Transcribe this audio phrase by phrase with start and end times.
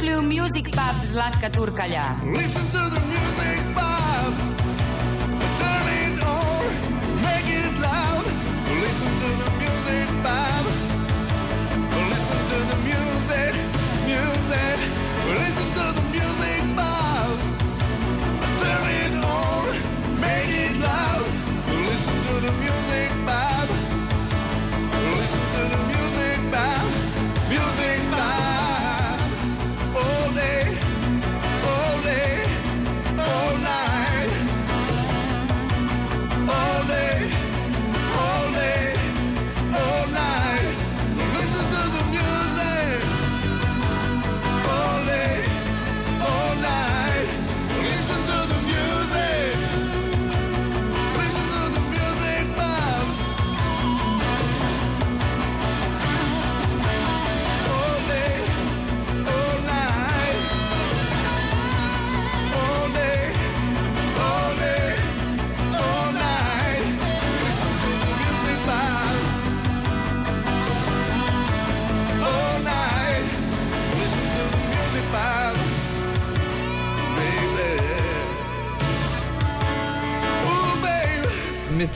[0.00, 2.14] Music Pub Zlatka Turkalja.
[2.24, 4.32] Listen to the music pub.
[5.58, 6.70] Turn it on,
[7.20, 8.24] make it loud.
[8.80, 10.77] Listen to the music pub.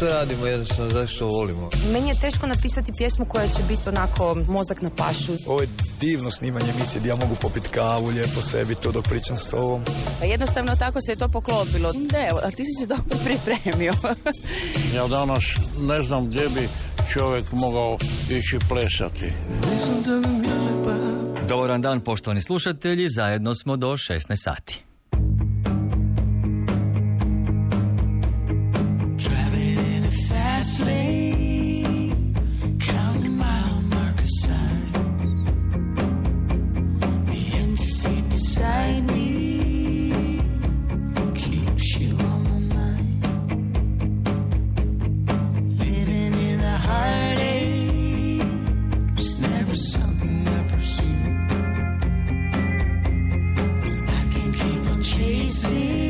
[0.03, 1.71] to radimo jednostavno, zašto volimo.
[1.93, 5.33] Meni je teško napisati pjesmu koja će biti onako mozak na pašu.
[5.47, 5.69] Ovo je
[6.01, 9.83] divno snimanje emisije gdje ja mogu popiti kavu, lijepo sebi to dok pričam s tobom.
[10.21, 11.93] Pa jednostavno tako se je to poklopilo.
[12.13, 13.93] Ne, a ti si se dobro pripremio.
[14.97, 15.45] ja danas
[15.81, 16.69] ne znam gdje bi
[17.13, 17.99] čovjek mogao
[18.31, 19.33] ići plesati.
[21.49, 24.92] Dobar dan, poštovani slušatelji, zajedno smo do 16 sati.
[55.53, 56.02] see.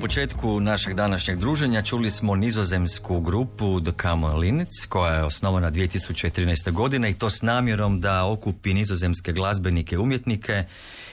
[0.00, 6.72] Početku našeg današnjeg druženja čuli smo nizozemsku grupu The Kamerlinec koja je osnovana 2013.
[6.72, 10.64] godine i to s namjerom da okupi nizozemske glazbenike umjetnike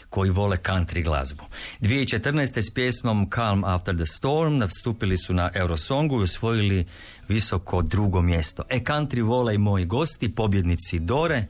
[0.10, 1.44] koji vole country glazbu.
[1.82, 2.62] 2014.
[2.62, 6.86] s pjesmom Calm After the Storm nastupili su na Eurosongu i osvojili
[7.28, 8.64] visoko drugo mjesto.
[8.70, 11.46] E country vole i moji gosti, pobjednici Dore,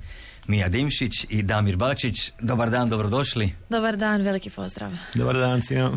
[0.47, 2.31] Mija Dimšić i Damir Bačić.
[2.41, 3.53] Dobar dan, dobrodošli.
[3.69, 4.91] Dobar dan, veliki pozdrav.
[5.15, 5.91] Dobar dan, cijel.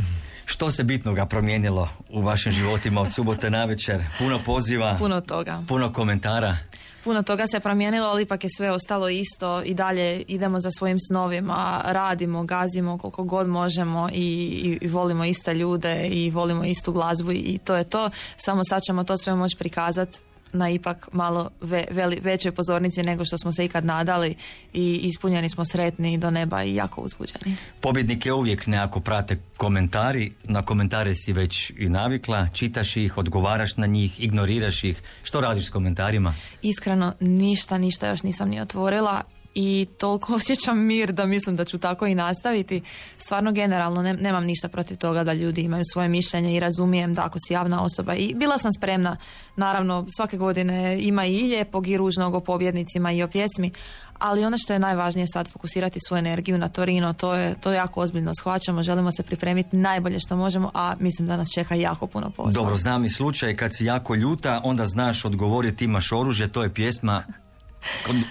[0.44, 4.04] Što se bitnoga promijenilo u vašim životima od subote na večer?
[4.18, 5.62] Puno poziva, Puno toga.
[5.68, 6.56] puno komentara.
[7.04, 10.96] Puno toga se promijenilo, ali ipak je sve ostalo isto i dalje idemo za svojim
[11.10, 14.20] snovima, radimo, gazimo koliko god možemo i,
[14.64, 18.10] i, i volimo iste ljude i volimo istu glazbu i to je to.
[18.36, 20.18] Samo sad ćemo to sve moći prikazati
[20.54, 24.34] na ipak malo ve- veli- većoj pozornici nego što smo se ikad nadali
[24.72, 27.56] i ispunjeni smo sretni do neba i jako uzbuđeni.
[27.80, 33.86] Pobjednike uvijek nekako prate komentari, na komentare si već i navikla, čitaš ih, odgovaraš na
[33.86, 34.96] njih, ignoriraš ih.
[35.22, 36.34] Što radiš s komentarima?
[36.62, 39.22] Iskreno, ništa, ništa još nisam ni otvorila
[39.54, 42.82] i toliko osjećam mir da mislim da ću tako i nastaviti.
[43.18, 47.24] Stvarno generalno ne- nemam ništa protiv toga da ljudi imaju svoje mišljenje i razumijem da
[47.24, 49.16] ako si javna osoba i bila sam spremna,
[49.56, 53.70] naravno svake godine ima i lijepog i ružnog o pobjednicima i o pjesmi,
[54.18, 58.00] ali ono što je najvažnije sad fokusirati svoju energiju na Torino, to je, to jako
[58.00, 62.30] ozbiljno shvaćamo, želimo se pripremiti najbolje što možemo, a mislim da nas čeka jako puno
[62.30, 62.52] posla.
[62.52, 66.74] Dobro, znam i slučaj kad si jako ljuta, onda znaš odgovoriti imaš oružje, to je
[66.74, 67.22] pjesma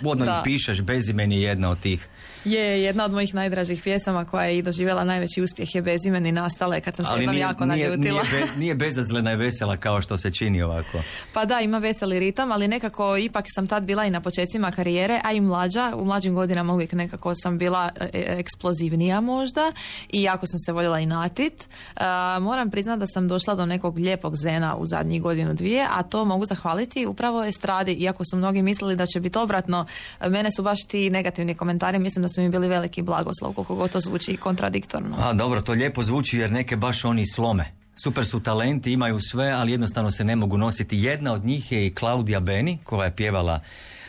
[0.03, 2.07] Odmah pišeš, bezimeni je jedna od tih.
[2.45, 6.75] Je, jedna od mojih najdražih pjesama koja je i doživjela najveći uspjeh je bezimeni nastala
[6.75, 8.21] je kad sam se jednom jako nije, naljutila.
[8.23, 11.01] nije, be- nije bezazlena i vesela kao što se čini ovako.
[11.33, 15.21] Pa da, ima veseli ritam, ali nekako ipak sam tad bila i na počecima karijere,
[15.23, 15.91] a i mlađa.
[15.95, 19.71] U mlađim godinama uvijek nekako sam bila e, e, eksplozivnija možda
[20.09, 21.69] i jako sam se voljela i natit.
[21.95, 26.03] A, moram priznati da sam došla do nekog lijepog zena u zadnjih godinu dvije, a
[26.03, 29.85] to mogu zahvaliti upravo estradi, iako su mnogi mislili da će biti obratno.
[30.29, 33.91] Mene su baš ti negativni komentari, mislim da su mi bili veliki blagoslov, koliko god
[33.91, 35.15] to zvuči kontradiktorno.
[35.19, 37.71] A dobro, to lijepo zvuči jer neke baš oni slome.
[37.95, 40.97] Super su talenti, imaju sve, ali jednostavno se ne mogu nositi.
[40.97, 43.59] Jedna od njih je i Claudia Beni, koja je pjevala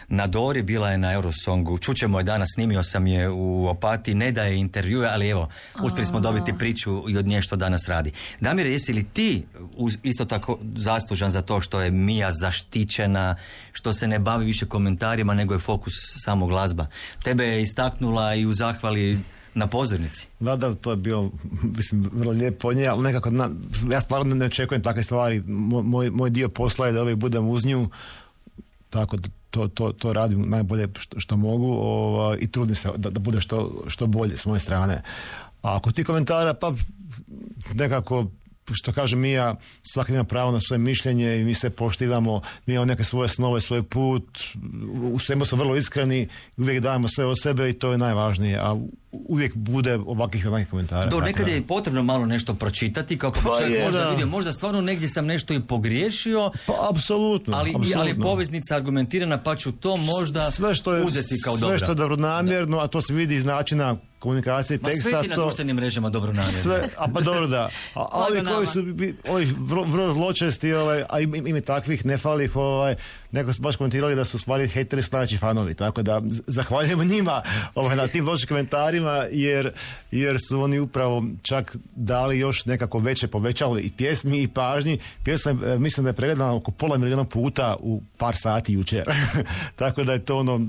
[0.08, 1.78] na Dori, bila je na Eurosongu.
[1.78, 5.48] Čućemo je danas, snimio sam je u Opati, ne daje intervjue, ali evo,
[5.82, 8.12] uspjeli smo dobiti priču i od nje što danas radi.
[8.40, 9.46] Damire, jesi li ti
[10.02, 13.36] isto tako zaslužan za to što je Mija zaštićena,
[13.72, 16.86] što se ne bavi više komentarima, nego je fokus samo glazba?
[17.22, 19.18] Tebe je istaknula i u zahvali
[19.54, 20.26] na pozornici.
[20.40, 21.30] Da, da, to je bio,
[21.62, 23.50] mislim, vrlo lijepo nje, ali nekako, na,
[23.90, 25.42] ja stvarno ne očekujem takve stvari.
[25.46, 27.88] Moj, moj, moj dio posla je da uvijek budem uz nju,
[28.94, 33.10] tako da to, to, to radim najbolje što, što mogu ovaj, i trudim se da,
[33.10, 35.02] da bude što, što bolje s moje strane.
[35.62, 36.72] A ako ti komentara, pa
[37.74, 38.26] nekako
[38.72, 42.86] što kaže Mija, svaki ima pravo na svoje mišljenje i mi se poštivamo, mi imamo
[42.86, 44.40] neke svoje snove, svoj put,
[45.12, 48.76] u svemu smo vrlo iskreni, uvijek dajemo sve od sebe i to je najvažnije, a
[49.26, 51.04] uvijek bude ovakvih ovakvih komentara.
[51.04, 54.10] Do, Tako nekad je potrebno malo nešto pročitati kako Pa čovjek je, možda da.
[54.10, 58.22] vidio, možda stvarno negdje sam nešto i pogriješio, Pa apsolutno, ali, i- ali je apsolutno.
[58.24, 61.78] poveznica argumentirana pa ću to možda sve što je, uzeti kao sve dobro.
[61.78, 65.08] što je dobronamjerno, a to se vidi iz načina komunikacije Ma teksta.
[65.10, 66.60] sve ti na društvenim mrežama dobro namjerno.
[66.60, 67.68] sve, a pa dobro da.
[67.94, 68.80] A, ovi koji su
[69.28, 72.94] ovi vrlo, vrlo zločesti, ovaj, a im, im je takvih nefalih, ovaj,
[73.34, 77.42] neko su baš komentirali da su stvari hejteri najveći fanovi, tako da z- zahvaljujemo njima
[77.74, 79.70] ovaj, na tim lošim komentarima, jer,
[80.10, 84.98] jer su oni upravo čak dali još nekako veće povećalo i pjesmi i pažnji.
[85.24, 89.04] Pjesma je, mislim da je pregledana oko pola milijuna puta u par sati jučer.
[89.76, 90.60] tako da je to ono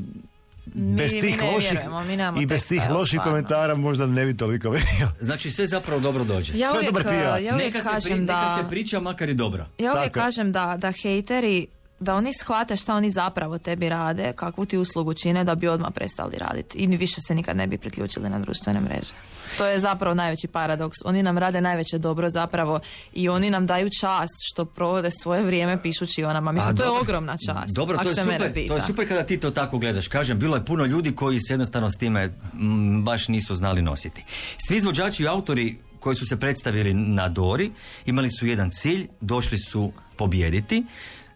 [0.65, 3.31] bez mi tih ne loših vjerujemo, mi i bez tih loših stvarno.
[3.31, 5.07] komentara možda ne bi toliko vidio.
[5.19, 6.53] Znači sve zapravo dobro dođe.
[6.53, 7.43] Ja Sve uvijek, dobar PR.
[7.43, 8.57] ja uvijek neka, se pri- kažem neka da...
[8.57, 9.65] se priča makar i dobro.
[9.79, 10.23] Ja uvijek Tako je.
[10.23, 11.67] kažem da, da hejteri,
[12.05, 15.91] da oni shvate šta oni zapravo tebi rade, kakvu ti uslugu čine da bi odmah
[15.95, 19.13] prestali raditi i više se nikad ne bi priključili na društvene mreže.
[19.57, 20.97] To je zapravo najveći paradoks.
[21.05, 22.79] Oni nam rade najveće dobro zapravo
[23.13, 26.51] i oni nam daju čast što provode svoje vrijeme pišući o nama.
[26.51, 27.75] Mislim, A, to je ogromna čast.
[27.75, 30.07] Dobro, to je, super, to je super kada ti to tako gledaš.
[30.07, 34.23] Kažem, bilo je puno ljudi koji se jednostavno s time mm, baš nisu znali nositi.
[34.67, 37.71] Svi izvođači i autori koji su se predstavili na Dori
[38.05, 40.83] imali su jedan cilj, došli su pobijediti.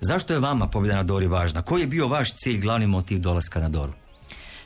[0.01, 1.62] Zašto je vama pobjeda na Dori važna?
[1.62, 3.94] Koji je bio vaš cilj, glavni motiv dolaska na Doru?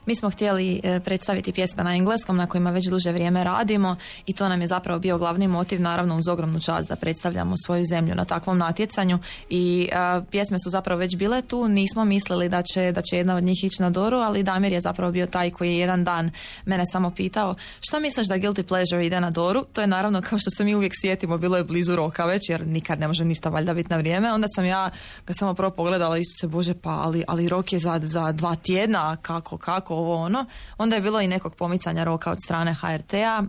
[0.06, 3.96] Mi smo htjeli e, predstaviti pjesme na engleskom na kojima već duže vrijeme radimo
[4.26, 7.84] i to nam je zapravo bio glavni motiv naravno uz ogromnu čast da predstavljamo svoju
[7.90, 9.20] zemlju na takvom natjecanju.
[9.50, 13.36] I e, pjesme su zapravo već bile tu, nismo mislili da će, da će jedna
[13.36, 16.32] od njih ići na Doru, ali Damir je zapravo bio taj koji je jedan dan
[16.66, 19.66] mene samo pitao šta misliš da Guilty Pleasure ide na Doru?
[19.74, 22.68] To je naravno kao što se mi uvijek sjetimo, bilo je blizu roka već jer
[22.68, 24.90] nikad ne može ništa valjda biti na vrijeme, onda sam ja
[25.28, 28.56] ga samo prvo pogledala i se bože pa ali, ali rok je za, za dva
[28.56, 30.46] tjedna, kako, kako ovo ono.
[30.78, 33.44] Onda je bilo i nekog pomicanja roka od strane HRT-a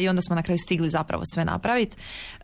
[0.00, 1.96] i onda smo na kraju stigli zapravo sve napraviti.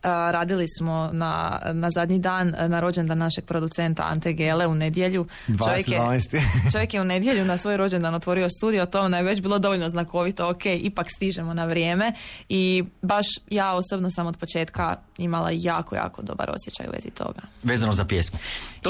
[0.03, 5.27] radili smo na, na zadnji dan na rođendan našeg producenta Ante Gele u nedjelju.
[5.65, 6.41] Čovjek je, 12.
[6.71, 9.89] čovjek je u nedjelju na svoj rođendan otvorio studio, to nam je već bilo dovoljno
[9.89, 12.13] znakovito, ok, ipak stižemo na vrijeme
[12.49, 17.41] i baš ja osobno sam od početka imala jako, jako dobar osjećaj u vezi toga.
[17.63, 18.39] Vezano za pjesmu.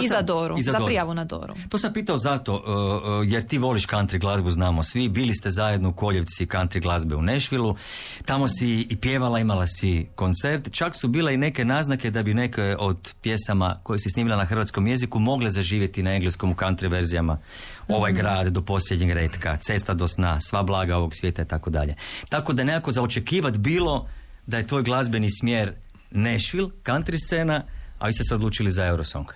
[0.02, 0.86] I za sam- Doru, i za Doru.
[0.86, 1.54] prijavu na Doru.
[1.70, 5.10] To sam pitao zato, uh, jer ti voliš country glazbu, znamo svi.
[5.10, 7.76] Bili ste zajedno u koljevci country glazbe u Nešvilu.
[8.26, 10.72] Tamo si i pjevala, imala si koncert.
[10.72, 14.46] Čak su bile i neke naznake da bi neke od pjesama koje si snimila na
[14.46, 17.38] hrvatskom jeziku mogle zaživjeti na engleskom u country verzijama.
[17.88, 21.96] Ovaj grad do posljednjeg retka, cesta do sna, sva blaga ovog svijeta i tako dalje.
[22.30, 24.08] Tako da nekako za očekivat bilo
[24.48, 25.74] da je tvoj glazbeni smjer
[26.12, 27.64] Nashville, country scena,
[28.00, 29.28] a vi ste se odlučili za Eurosong.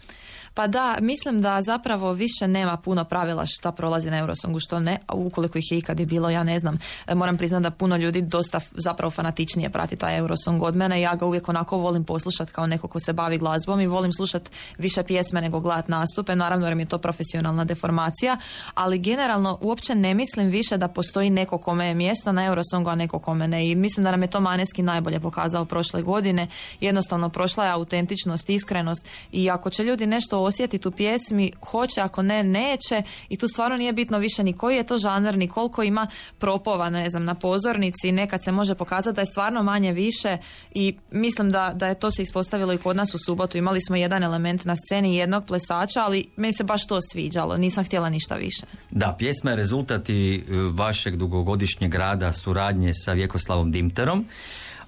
[0.55, 4.99] Pa da, mislim da zapravo više nema puno pravila šta prolazi na Eurosongu, što ne,
[5.07, 6.79] a ukoliko ih je ikad i bilo, ja ne znam.
[7.07, 11.01] E, Moram priznati da puno ljudi dosta zapravo fanatičnije prati taj Eurosong od mene.
[11.01, 14.51] Ja ga uvijek onako volim poslušati kao neko ko se bavi glazbom i volim slušati
[14.77, 16.35] više pjesme nego gledat nastupe.
[16.35, 18.37] Naravno jer mi je to profesionalna deformacija,
[18.73, 22.95] ali generalno uopće ne mislim više da postoji neko kome je mjesto na Eurosongu, a
[22.95, 23.69] neko kome ne.
[23.69, 26.47] I mislim da nam je to Maneski najbolje pokazao prošle godine.
[26.79, 32.21] Jednostavno prošla je autentičnost, iskrenost i ako će ljudi nešto osjetiti u pjesmi, hoće, ako
[32.21, 35.83] ne, neće i tu stvarno nije bitno više ni koji je to žanr, ni koliko
[35.83, 40.37] ima propova, ne znam, na pozornici, nekad se može pokazati da je stvarno manje više
[40.73, 43.57] i mislim da, da je to se ispostavilo i kod nas u subotu.
[43.57, 47.83] Imali smo jedan element na sceni jednog plesača, ali meni se baš to sviđalo, nisam
[47.83, 48.65] htjela ništa više.
[48.91, 50.41] Da, pjesma je rezultat i e,
[50.73, 54.25] vašeg dugogodišnjeg rada, suradnje sa Vjekoslavom Dimterom.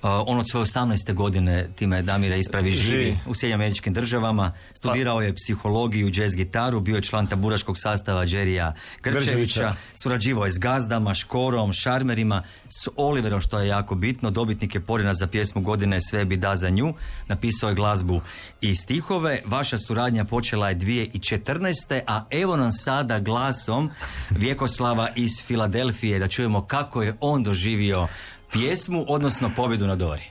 [0.08, 1.14] Uh, on od svoje 18.
[1.14, 3.20] godine, time Damira ispravi, živi Živi.
[3.26, 4.52] u Sjedinjenim američkim državama.
[4.74, 8.74] Studirao je psihologiju, jazz gitaru, bio je član taburaškog sastava Đerija
[9.04, 9.76] Grčevića, Grčevića.
[10.04, 14.30] surađivao je s gazdama, škorom, šarmerima, s Oliverom, što je jako bitno.
[14.30, 16.94] Dobitnik je porina za pjesmu godine Sve bi da za nju.
[17.28, 18.22] Napisao je glazbu
[18.62, 19.42] i stihove.
[19.46, 22.02] Vaša suradnja počela je 2014.
[22.08, 23.90] A evo nam sada glasom
[24.30, 28.08] Vjekoslava iz Filadelfije da čujemo kako je on doživio
[28.52, 30.24] pjesmu, odnosno pobjedu na Dori.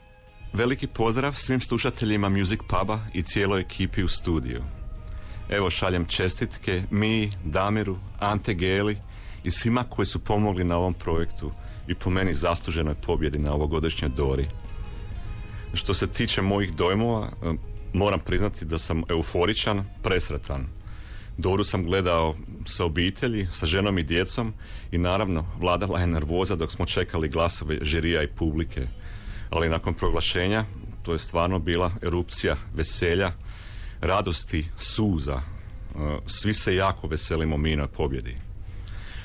[0.52, 4.62] Veliki pozdrav svim slušateljima Music Puba i cijeloj ekipi u studiju.
[5.49, 8.96] Evo šaljem čestitke mi, Damiru, Ante Geli
[9.44, 11.52] i svima koji su pomogli na ovom projektu
[11.88, 14.49] i po meni zasluženoj pobjedi na ovogodišnjoj Dori.
[15.75, 17.52] Što se tiče mojih dojmova, eh,
[17.92, 20.66] moram priznati da sam euforičan, presretan.
[21.38, 22.35] Doru sam gledao
[22.66, 24.55] sa obitelji, sa ženom i djecom
[24.90, 28.87] i naravno vladala je nervoza dok smo čekali glasove žirija i publike.
[29.50, 30.64] Ali nakon proglašenja
[31.02, 33.33] to je stvarno bila erupcija veselja,
[34.00, 35.40] radosti, suza.
[35.40, 38.37] E, Svi se jako veselimo minoj pobjedi.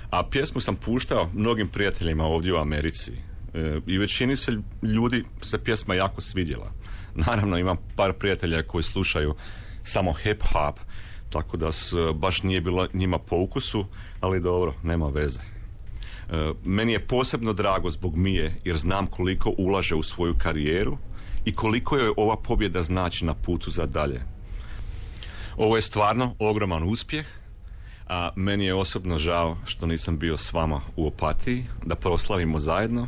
[0.10, 3.12] A pjesmu sam puštao mnogim prijateljima ovdje u Americi.
[3.54, 4.52] E, I većini se
[4.82, 6.72] ljudi se pjesma jako svidjela.
[7.16, 9.36] Naravno imam par prijatelja koji slušaju
[9.84, 10.80] samo hip hop,
[11.32, 13.86] tako da s, baš nije bilo njima po ukusu,
[14.20, 15.40] ali dobro, nema veze.
[15.40, 20.98] E, Meni je posebno drago zbog Mije jer znam koliko ulaže u svoju karijeru
[21.46, 24.22] i koliko joj ova pobjeda znači na putu za dalje.
[25.58, 27.26] Ovo je stvarno ogroman uspjeh,
[28.08, 33.08] a meni je osobno žao što nisam bio s vama u Opatiji, da proslavimo zajedno,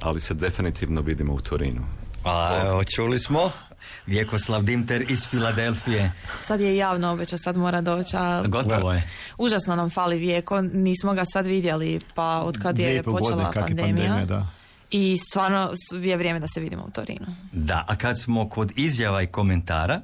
[0.00, 1.82] ali se definitivno vidimo u Torinu.
[2.24, 3.50] A, čuli smo.
[4.06, 6.12] Vjekoslav Dimter iz Filadelfije.
[6.40, 9.08] Sad je javno obećao, sad mora doći, a Gotovo je.
[9.38, 13.52] užasno nam fali vijeko, nismo ga sad vidjeli, pa od kad je godine počela je
[13.52, 13.86] pandemija.
[13.86, 14.46] pandemija, da.
[14.90, 17.26] I stvarno je vrijeme da se vidimo u Torinu.
[17.52, 20.00] Da, a kad smo kod izjava i komentara,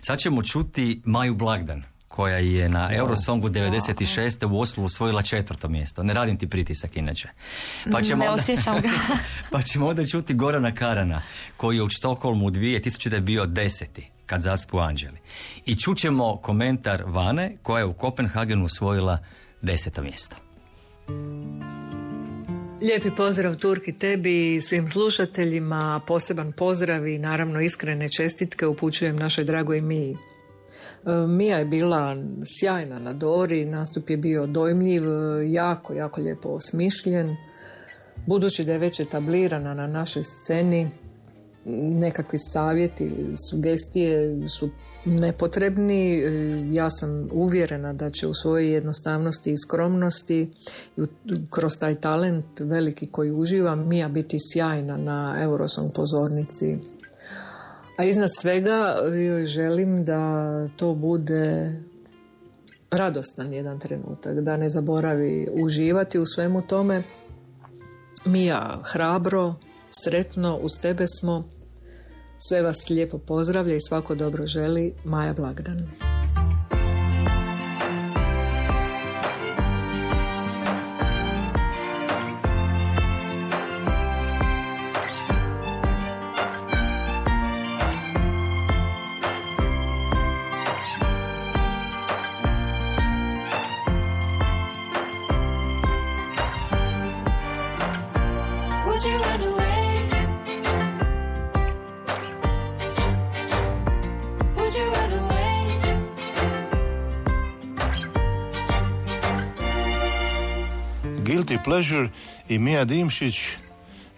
[0.00, 4.46] sad ćemo čuti Maju Blagdan, koja je na Eurosongu 96.
[4.46, 6.02] u Oslu osvojila četvrto mjesto.
[6.02, 7.28] Ne radim ti pritisak inače.
[7.92, 8.88] Pa Ne onda- osjećam ga.
[9.52, 11.22] pa ćemo onda čuti Gorana Karana,
[11.56, 13.20] koji je u Štokholmu 2000.
[13.20, 15.18] bio deseti kad zaspu Anđeli.
[15.66, 19.18] I čućemo komentar Vane, koja je u Kopenhagenu osvojila
[19.62, 20.36] deseto mjesto.
[22.82, 29.44] Lijepi pozdrav Turki tebi i svim slušateljima, poseban pozdrav i naravno iskrene čestitke upućujem našoj
[29.44, 30.16] dragoj Miji.
[31.06, 32.16] E, Mija je bila
[32.58, 37.36] sjajna na Dori, nastup je bio dojmljiv, e, jako, jako lijepo osmišljen.
[38.26, 40.90] Budući da je već etablirana na našoj sceni,
[41.98, 44.70] nekakvi savjeti ili sugestije su
[45.04, 46.18] nepotrebni.
[46.18, 46.28] E,
[46.72, 50.50] Ja sam uvjerena da će u svojoj jednostavnosti i skromnosti
[51.50, 56.95] kroz taj talent veliki koji uživa Mija biti sjajna na Eurosong pozornici.
[57.96, 58.94] A iznad svega
[59.26, 61.72] joj želim da to bude
[62.90, 67.02] radostan jedan trenutak, da ne zaboravi uživati u svemu tome.
[68.24, 69.54] Mija, hrabro,
[70.04, 71.48] sretno, uz tebe smo.
[72.48, 74.94] Sve vas lijepo pozdravlja i svako dobro želi.
[75.04, 76.15] Maja Blagdan.
[111.76, 112.08] Pleasure
[112.48, 113.40] i Mija Dimšić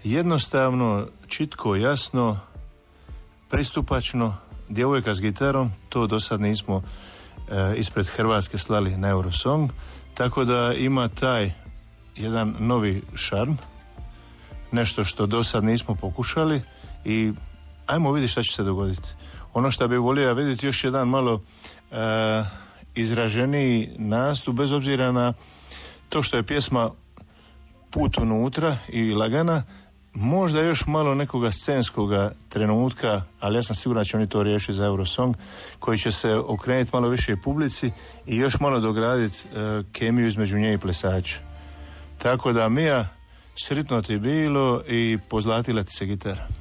[0.04, 2.40] jednostavno, čitko, jasno,
[3.50, 4.36] pristupačno,
[4.68, 9.70] djevojka s gitarom, to do sad nismo e, ispred Hrvatske slali na Eurosong,
[10.14, 11.52] tako da ima taj
[12.16, 13.54] jedan novi šarm,
[14.72, 16.62] nešto što do sad nismo pokušali
[17.04, 17.32] i
[17.86, 19.08] ajmo vidjeti šta će se dogoditi.
[19.54, 21.42] Ono što bi volio vidjeti još jedan malo
[21.90, 21.96] e,
[22.94, 25.32] izraženiji nastup, bez obzira na
[26.08, 26.90] to što je pjesma
[27.90, 29.62] put unutra i lagana,
[30.14, 34.73] možda još malo nekoga scenskoga trenutka, ali ja sam siguran da će oni to riješiti
[34.73, 35.37] za Eurosong,
[35.78, 37.90] koji će se okrenuti malo više publici
[38.26, 41.38] i još malo dograditi e, kemiju između nje i plesača.
[42.18, 43.09] Tako da, Mija,
[43.57, 46.57] sretno ti bilo i pozlatila ti se gitara.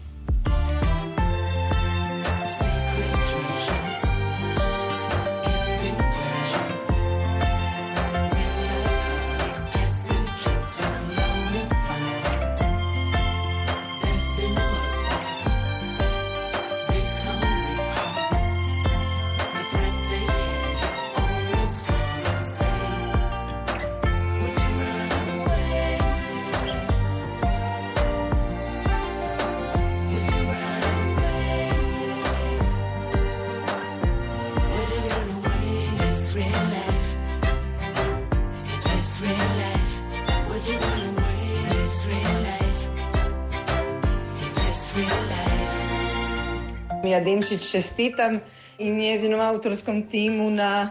[47.18, 48.40] Mija Dimšić čestitam
[48.78, 50.90] i njezinom autorskom timu na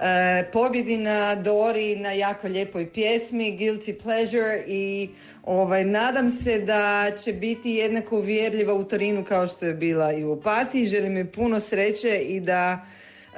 [0.00, 5.08] e, pobjedi na Dori na jako lijepoj pjesmi Guilty Pleasure i
[5.42, 10.24] ovaj, nadam se da će biti jednako uvjerljiva u Torinu kao što je bila i
[10.24, 10.86] u Opatiji.
[10.86, 12.86] Želim joj puno sreće i da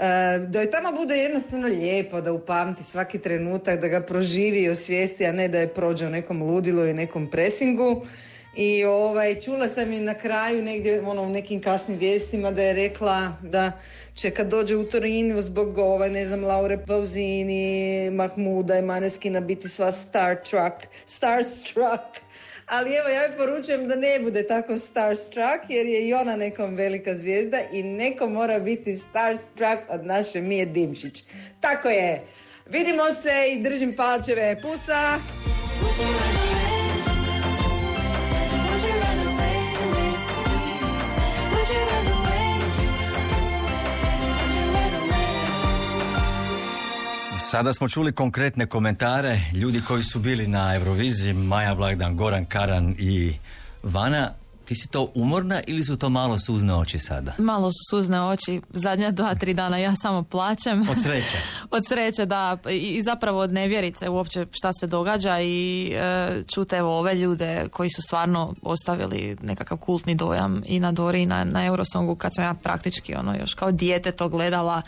[0.01, 4.71] e, da joj tamo bude jednostavno lijepo, da upamti svaki trenutak, da ga proživi i
[4.71, 8.07] osvijesti, a ne da je prođe u nekom ludilu i nekom presingu.
[8.59, 12.73] I ovaj, čula sam i na kraju negdje ono, u nekim kasnim vijestima da je
[12.73, 13.73] rekla da
[14.15, 19.69] će kad dođe u Torinu zbog ovaj, ne znam, Laure Pausini, Mahmuda i Maneskina biti
[19.69, 22.19] sva star truck, starstruck.
[22.67, 26.75] Ali evo, ja joj poručujem da ne bude tako starstruck jer je i ona nekom
[26.75, 31.25] velika zvijezda i neko mora biti starstruck od naše Mije Dimšić.
[31.61, 32.25] Tako je.
[32.67, 34.57] Vidimo se i držim palčeve.
[34.63, 35.19] Pusa!
[47.51, 52.95] Sada smo čuli konkretne komentare ljudi koji su bili na Euroviziji, Maja Blagdan, Goran Karan
[52.99, 53.37] i
[53.83, 54.31] Vana.
[54.65, 57.33] Ti si to umorna ili su to malo suzne oči sada?
[57.39, 60.89] Malo su suzne oči, zadnja dva, tri dana ja samo plaćem.
[60.91, 61.37] Od sreće.
[61.77, 62.57] od sreće, da.
[62.71, 67.91] I, zapravo od nevjerice uopće šta se događa i e, čute evo ove ljude koji
[67.91, 72.45] su stvarno ostavili nekakav kultni dojam i na Dori i na, na Eurosongu kad sam
[72.45, 74.83] ja praktički ono još kao dijete to gledala.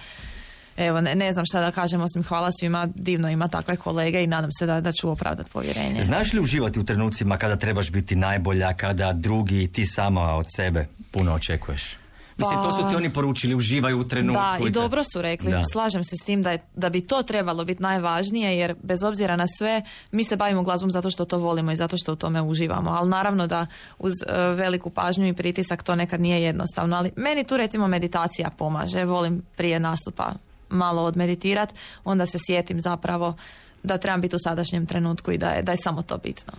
[0.80, 4.26] Evo, ne, ne znam šta da kažem, osim hvala svima, divno ima takve kolege i
[4.26, 6.00] nadam se da, da ću opravdati povjerenje.
[6.00, 10.46] Znaš li uživati u trenucima kada trebaš biti najbolja, kada drugi i ti sama od
[10.56, 11.96] sebe puno očekuješ?
[12.36, 14.42] Mislim, to su ti oni poručili, uživaju u trenutku.
[14.42, 15.50] Da, i dobro su rekli.
[15.50, 15.62] Da.
[15.72, 19.36] Slažem se s tim da, je, da bi to trebalo biti najvažnije, jer bez obzira
[19.36, 22.42] na sve, mi se bavimo glazbom zato što to volimo i zato što u tome
[22.42, 22.90] uživamo.
[22.90, 23.66] Ali naravno da
[23.98, 26.96] uz e, veliku pažnju i pritisak to nekad nije jednostavno.
[26.96, 29.04] Ali meni tu recimo meditacija pomaže.
[29.04, 30.32] Volim prije nastupa
[30.70, 33.36] malo odmeditirat, onda se sjetim zapravo
[33.82, 36.52] da trebam biti u sadašnjem trenutku i da je, da je samo to bitno.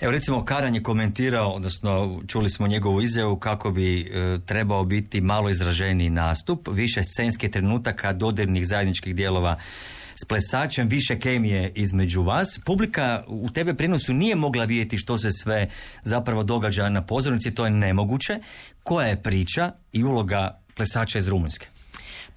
[0.00, 5.20] Evo recimo Karan je komentirao, odnosno čuli smo njegovu izjavu kako bi e, trebao biti
[5.20, 9.58] malo izraženiji nastup, više scenskih trenutaka, dodirnih zajedničkih dijelova
[10.22, 12.60] s plesačem, više kemije između vas.
[12.64, 15.70] Publika u tebe prenosu nije mogla vidjeti što se sve
[16.02, 18.38] zapravo događa na pozornici, to je nemoguće.
[18.82, 21.77] Koja je priča i uloga plesača iz Rumunjske?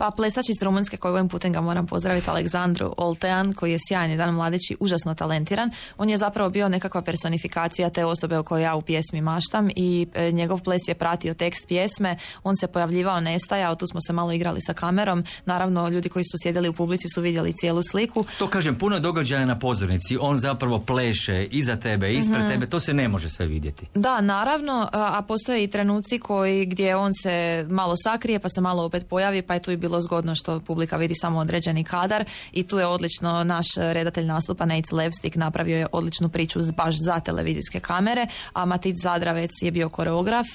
[0.01, 4.11] Pa plesač iz Rumunjske koji ovim putem ga moram pozdraviti, Aleksandru Oltean, koji je sjajan
[4.11, 5.69] jedan mladić i užasno talentiran.
[5.97, 10.07] On je zapravo bio nekakva personifikacija te osobe o kojoj ja u pjesmi maštam i
[10.13, 12.17] e, njegov ples je pratio tekst pjesme.
[12.43, 15.23] On se pojavljivao, nestajao, tu smo se malo igrali sa kamerom.
[15.45, 18.25] Naravno, ljudi koji su sjedili u publici su vidjeli cijelu sliku.
[18.39, 20.17] To kažem, puno događaja na pozornici.
[20.21, 22.51] On zapravo pleše iza tebe, ispred Mhm.
[22.51, 22.65] tebe.
[22.65, 23.85] To se ne može sve vidjeti.
[23.95, 28.61] Da, naravno, a a postoje i trenuci koji gdje on se malo sakrije pa se
[28.61, 32.25] malo opet pojavi pa je tu i bilo zgodno što publika vidi samo određeni kadar
[32.51, 37.19] i tu je odlično naš redatelj nastupa Nate Levstik napravio je odličnu priču baš za
[37.19, 40.47] televizijske kamere, a Matic Zadravec je bio koreograf,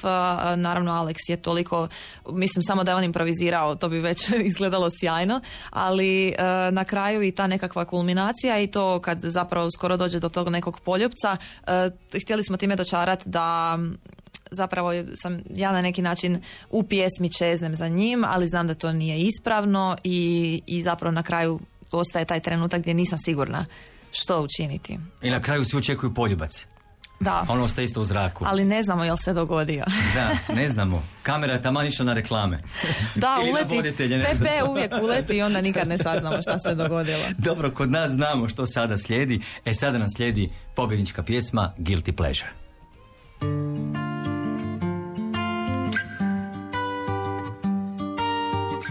[0.57, 1.89] naravno Alex je toliko,
[2.31, 6.35] mislim samo da je on improvizirao, to bi već izgledalo sjajno, ali e,
[6.71, 10.81] na kraju i ta nekakva kulminacija i to kad zapravo skoro dođe do tog nekog
[10.81, 11.91] poljupca, e,
[12.23, 13.79] htjeli smo time dočarati da
[14.51, 14.91] zapravo
[15.23, 19.19] sam ja na neki način u pjesmi čeznem za njim, ali znam da to nije
[19.21, 21.61] ispravno i, i zapravo na kraju
[21.93, 23.67] ostaje taj trenutak gdje nisam sigurna
[24.13, 24.99] što učiniti.
[25.23, 26.67] I na kraju svi očekuju poljubac.
[27.21, 28.45] Da, On ostaje isto u zraku.
[28.49, 29.85] ali ne znamo jel se dogodio.
[30.15, 31.03] Da, ne znamo.
[31.23, 32.63] Kamera je taman išla na reklame.
[33.15, 33.95] Da, Ili uleti.
[34.33, 37.23] PP uvijek uleti i onda nikad ne saznamo šta se dogodilo.
[37.49, 39.41] Dobro, kod nas znamo što sada slijedi.
[39.65, 42.51] E sada nam slijedi pobjednička pjesma Guilty Pleasure.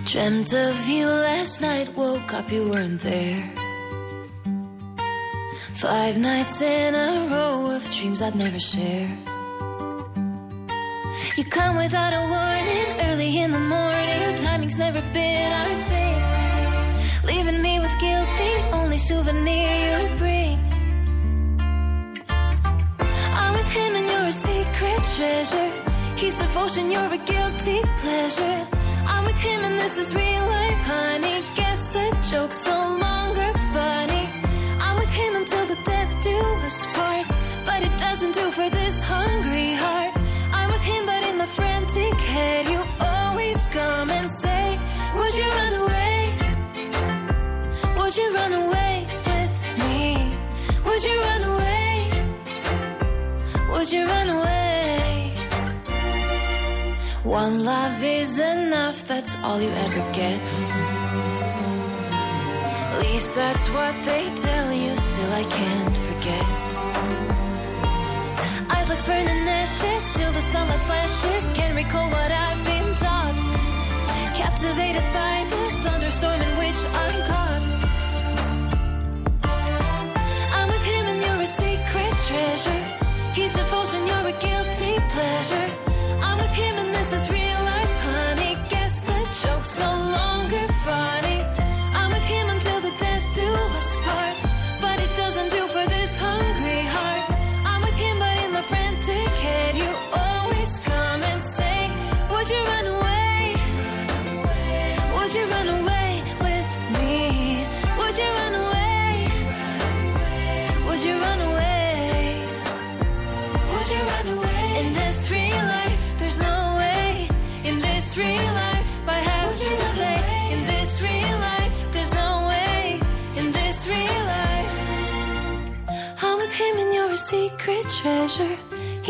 [0.06, 3.44] Dreamt of you last night, woke up, you weren't there.
[5.74, 9.10] Five nights in a row of dreams I'd never share.
[11.36, 14.36] You come without a warning, early in the morning.
[14.38, 16.22] Timing's never been our thing.
[17.26, 20.60] Leaving me with guilt, the only souvenir you bring.
[23.41, 25.72] I'm with him and you're a secret treasure.
[26.15, 28.75] He's devotion, you're a guilty pleasure.
[29.36, 31.43] With him and this is real life, honey.
[31.56, 34.30] Guess the joke's no longer funny.
[34.80, 37.28] I'm with him until the death do us part.
[37.65, 40.13] But it doesn't do for this hungry heart.
[40.54, 44.80] I'm with him, but in the frantic head, you always come and say,
[45.17, 46.38] Would you run away?
[47.98, 48.93] Would you run away
[49.32, 50.32] with me?
[50.86, 52.12] Would you run away?
[53.71, 54.64] Would you run away?
[57.26, 60.40] One love is enough, that's all you ever get.
[62.94, 66.46] At least that's what they tell you, still I can't forget.
[68.70, 71.52] Eyes like burning ashes, till the sunlight flashes.
[71.54, 73.36] Can't recall what I've been taught.
[74.36, 77.64] Captivated by the thunderstorm in which I'm caught.
[80.54, 82.84] I'm with him and you're a secret treasure.
[83.34, 85.85] He's devotion, you're a guilty pleasure.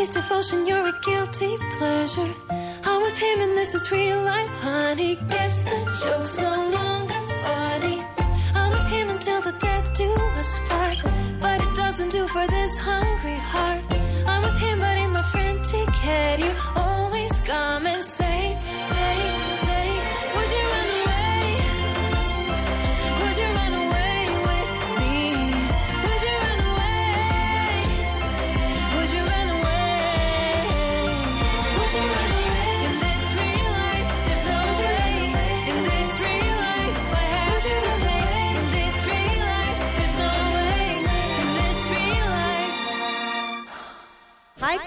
[0.05, 2.31] His devotion, you're a guilty pleasure.
[2.83, 5.15] I'm with him and this is real life, honey.
[5.15, 6.94] Guess the joke's no longer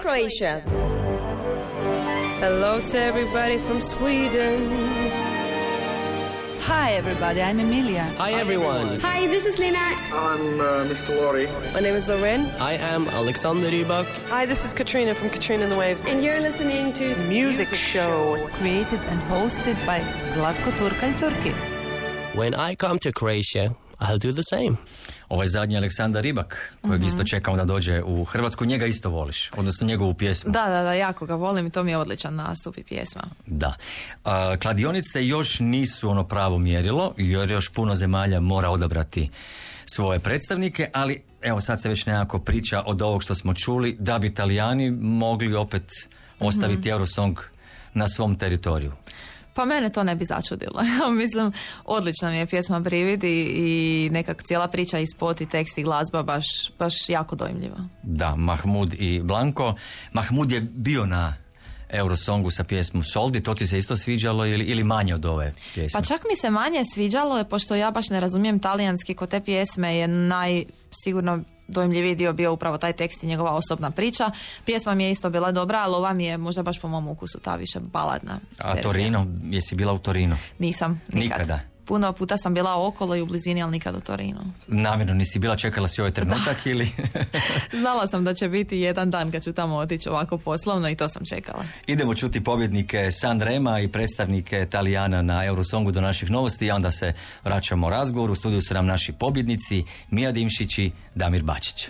[0.09, 0.61] Croatia.
[2.39, 4.67] Hello to everybody from Sweden.
[6.61, 8.05] Hi everybody, I'm Emilia.
[8.17, 8.99] Hi everyone.
[9.01, 9.77] Hi, this is Lena.
[9.77, 11.15] I'm uh, Mr.
[11.15, 11.45] Lorry.
[11.75, 12.47] My name is Loren.
[12.59, 14.07] I am Alexander Rybak.
[14.29, 16.03] Hi, this is Katrina from Katrina and the Waves.
[16.05, 18.49] And you're listening to Music Show.
[18.53, 19.99] Created and hosted by
[20.33, 21.53] Zlatko Turkalj Turki.
[22.35, 24.79] When I come to Croatia, I'll do the same.
[25.29, 27.07] Ovaj zadnji Aleksandar Ribak, kojeg Mhm.
[27.07, 30.51] isto čekamo da dođe u Hrvatsku, njega isto voliš, odnosno njegovu pjesmu.
[30.51, 33.23] Da, da, da, jako ga volim i to mi je odličan nastup i pjesma.
[33.45, 33.75] Da.
[34.23, 39.29] A, kladionice još nisu ono pravo mjerilo, jer još puno zemalja mora odabrati
[39.85, 44.19] svoje predstavnike, ali evo sad se već nekako priča od ovog što smo čuli, da
[44.19, 45.83] bi Italijani mogli opet
[46.39, 46.89] ostaviti Mhm.
[46.89, 47.39] Eurosong
[47.93, 48.91] na svom teritoriju.
[49.59, 50.81] Pa mene to ne bi začudilo.
[51.21, 51.51] Mislim,
[51.85, 55.83] odlična mi je pjesma Brivid i, i nekak cijela priča i spot i tekst i
[55.83, 56.45] glazba baš,
[56.79, 57.77] baš jako dojmljiva.
[58.03, 59.75] Da, Mahmud i Blanko.
[60.13, 61.33] Mahmud je bio na
[61.89, 65.99] Eurosongu sa pjesmom Soldi, to ti se isto sviđalo ili, ili manje od ove pjesme?
[65.99, 69.95] Pa čak mi se manje sviđalo, pošto ja baš ne razumijem talijanski, kod te pjesme
[69.95, 70.63] je naj,
[71.03, 74.31] sigurno dojmljiviji dio bio upravo taj tekst i njegova osobna priča.
[74.65, 77.39] Pjesma mi je isto bila dobra, ali ova mi je možda baš po mom ukusu
[77.39, 78.39] ta više baladna.
[78.57, 78.83] A verzija.
[78.83, 80.37] Torino, jesi bila u Torino?
[80.59, 81.39] Nisam, nikad.
[81.39, 81.68] Nikada.
[81.89, 84.39] Puno puta sam bila okolo i u blizini, ali nikad u Torinu.
[84.67, 86.91] Namjerno nisi bila, čekala si ovaj trenutak ili...
[87.81, 91.09] Znala sam da će biti jedan dan kad ću tamo otići ovako poslovno i to
[91.09, 91.65] sam čekala.
[91.87, 96.91] Idemo čuti pobjednike San Rema i predstavnike Italijana na Eurosongu do naših novosti, a onda
[96.91, 98.33] se vraćamo razgovoru.
[98.33, 101.89] U studiju su nam naši pobjednici Mija Dimšić i Damir Bačić.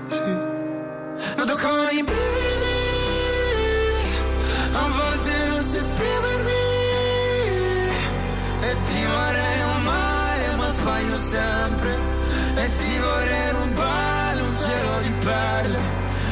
[1.51, 2.79] Noto come i brividi
[4.71, 6.63] A volte non so esprimermi.
[8.61, 11.99] E ti vorrei amare ma sbaglio sempre.
[12.55, 15.79] E ti vorrei rubare un cielo di perle.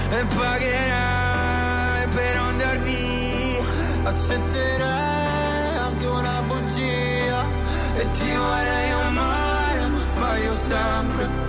[0.09, 3.63] E pagherai per andar via
[4.03, 7.45] Accetterei anche una bugia.
[7.95, 11.48] E ti vorrei amare ma sbaglio sempre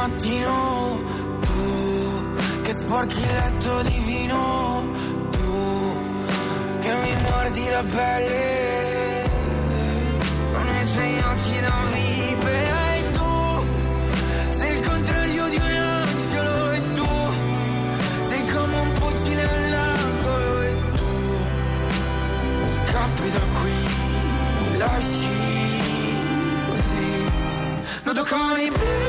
[0.00, 0.98] mattino,
[1.40, 4.88] tu che sporchi il letto di vino,
[5.30, 5.50] tu
[6.80, 9.28] che mi mordi la pelle
[10.52, 13.32] con i tuoi occhi da vipera e tu
[14.48, 17.08] sei il contrario di un angelo e tu
[18.20, 21.12] sei come un pugile all'angolo e tu
[22.76, 23.78] scappi da qui,
[24.78, 25.38] lasci
[26.68, 27.10] così.
[28.04, 28.99] Noto come i brividi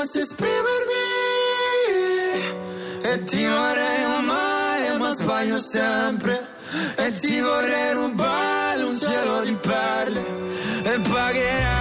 [0.00, 0.94] non so esprimermi.
[3.02, 6.48] E ti vorrei amare, ma sbaglio sempre.
[6.96, 10.24] E ti vorrei rubare un cielo di perle.
[10.84, 11.79] E pagherai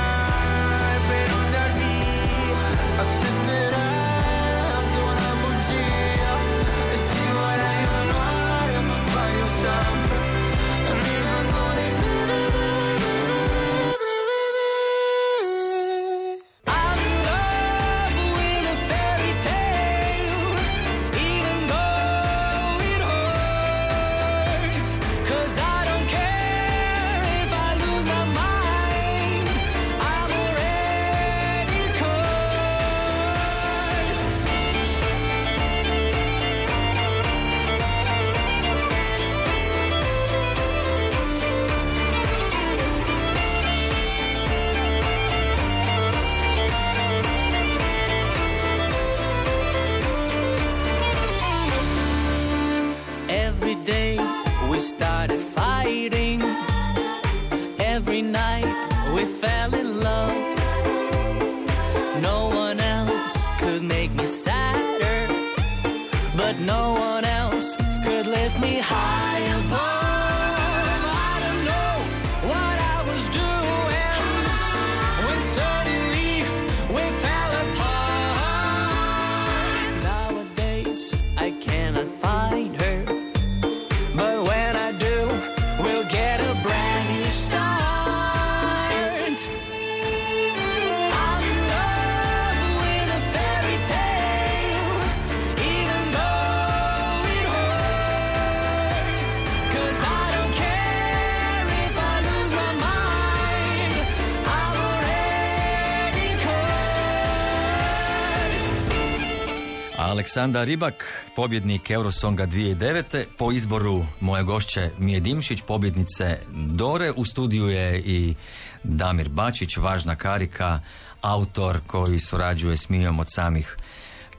[110.29, 113.25] Aleksandar Ribak, pobjednik Eurosonga 2009.
[113.37, 117.11] Po izboru moje gošće Mije Dimšić, pobjednice Dore.
[117.11, 118.35] U studiju je i
[118.83, 120.79] Damir Bačić, važna karika,
[121.21, 123.77] autor koji surađuje s Mijom od samih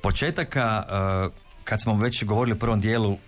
[0.02, 0.84] početaka.
[0.88, 3.18] E, Kad smo već govorili u prvom dijelu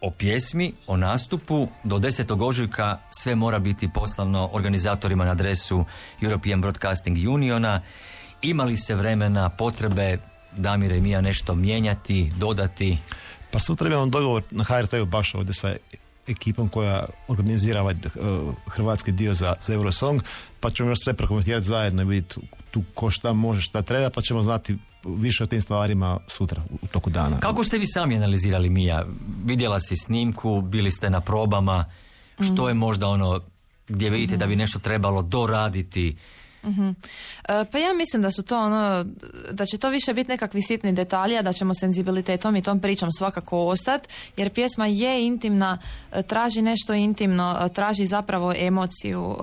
[0.00, 2.46] o pjesmi, o nastupu, do 10.
[2.46, 5.84] ožujka sve mora biti poslano organizatorima na adresu
[6.22, 7.80] European Broadcasting Uniona.
[8.42, 10.18] Ima li se vremena, potrebe,
[10.56, 12.98] Damire i Mija nešto mijenjati, dodati?
[13.50, 15.76] Pa sutra imamo dogovor na HRT-u baš ovdje sa
[16.26, 18.08] ekipom koja organizira ovaj eh,
[18.66, 20.22] hrvatski dio za, za Eurosong,
[20.60, 24.20] pa ćemo još sve prokomentirati zajedno i vidjeti tu ko šta može, šta treba, pa
[24.20, 27.40] ćemo znati više o tim stvarima sutra u toku dana.
[27.40, 29.06] Kako ste vi sami analizirali Mija?
[29.44, 31.84] Vidjela si snimku, bili ste na probama,
[32.40, 33.40] što je možda ono
[33.88, 36.16] gdje vidite da bi nešto trebalo doraditi?
[36.62, 39.04] E, Pa ja mislim da su to ono,
[39.52, 43.12] da će to više biti nekakvi sitni detalji, a da ćemo senzibilitetom i tom pričom
[43.12, 45.78] svakako ostati, jer pjesma je intimna,
[46.12, 49.36] e, traži nešto intimno, e, traži zapravo emociju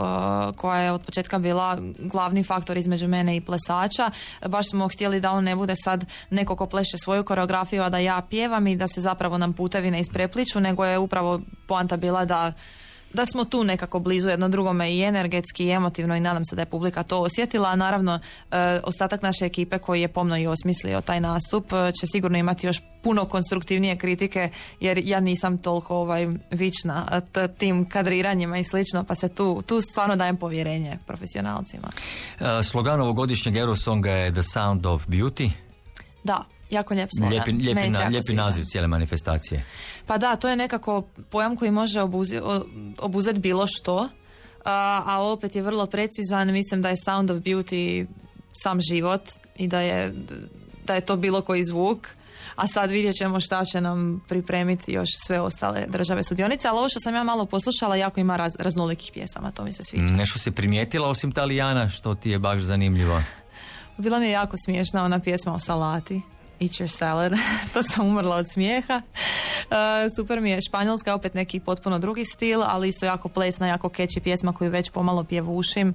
[0.56, 4.12] koja je od početka bila glavni faktor između mene i plesača.
[4.48, 7.98] Baš smo htjeli da on ne bude sad neko ko pleše svoju koreografiju, a da
[7.98, 12.26] ja pjevam i da se zapravo nam putevi ne isprepliču, nego je upravo poanta bila
[12.26, 12.54] da
[13.18, 16.62] da smo tu nekako blizu jedno drugome i energetski i emotivno i nadam se da
[16.62, 17.70] je publika to osjetila.
[17.70, 18.20] A naravno,
[18.52, 22.68] e, ostatak naše ekipe koji je pomno i osmislio taj nastup e, će sigurno imati
[22.68, 24.50] još puno konstruktivnije kritike
[24.80, 29.62] jer ja nisam toliko ovaj, vična e, t- tim kadriranjima i slično pa se tu,
[29.62, 31.88] tu stvarno dajem povjerenje profesionalcima.
[32.40, 35.50] E, Slogan ovogodišnjeg Eurosonga je The Sound of Beauty.
[36.24, 37.30] Da, jako lijep slogan.
[37.34, 39.64] Lijepi, lijepi, na- lijepi naziv cijele manifestacije.
[40.06, 42.42] Pa da, to je nekako pojam koji može obuzi,
[43.00, 44.10] obuzeti bilo što,
[44.66, 46.52] a, a opet je vrlo precizan.
[46.52, 48.06] Mislim da je Sound of Beauty
[48.54, 49.22] sam život
[49.56, 50.14] i da je,
[50.86, 52.08] da je to bilo koji zvuk.
[52.56, 56.68] A sad vidjet ćemo šta će nam pripremiti još sve ostale države sudionice.
[56.68, 59.84] Ali ovo što sam ja malo poslušala, jako ima raz, raznolikih pjesama, to mi se
[59.84, 60.04] sviđa.
[60.14, 63.22] Nešto si primijetila osim Talijana, što ti je baš zanimljivo?
[63.98, 66.22] Bila mi je jako smiješna ona pjesma o salati.
[66.60, 67.32] Eat your salad.
[67.74, 69.02] to sam umrla od smijeha.
[69.72, 73.90] E, super mi je španjolska, opet neki potpuno drugi stil, ali isto jako plesna, jako
[73.90, 75.94] catchy pjesma koju već pomalo pjevušim.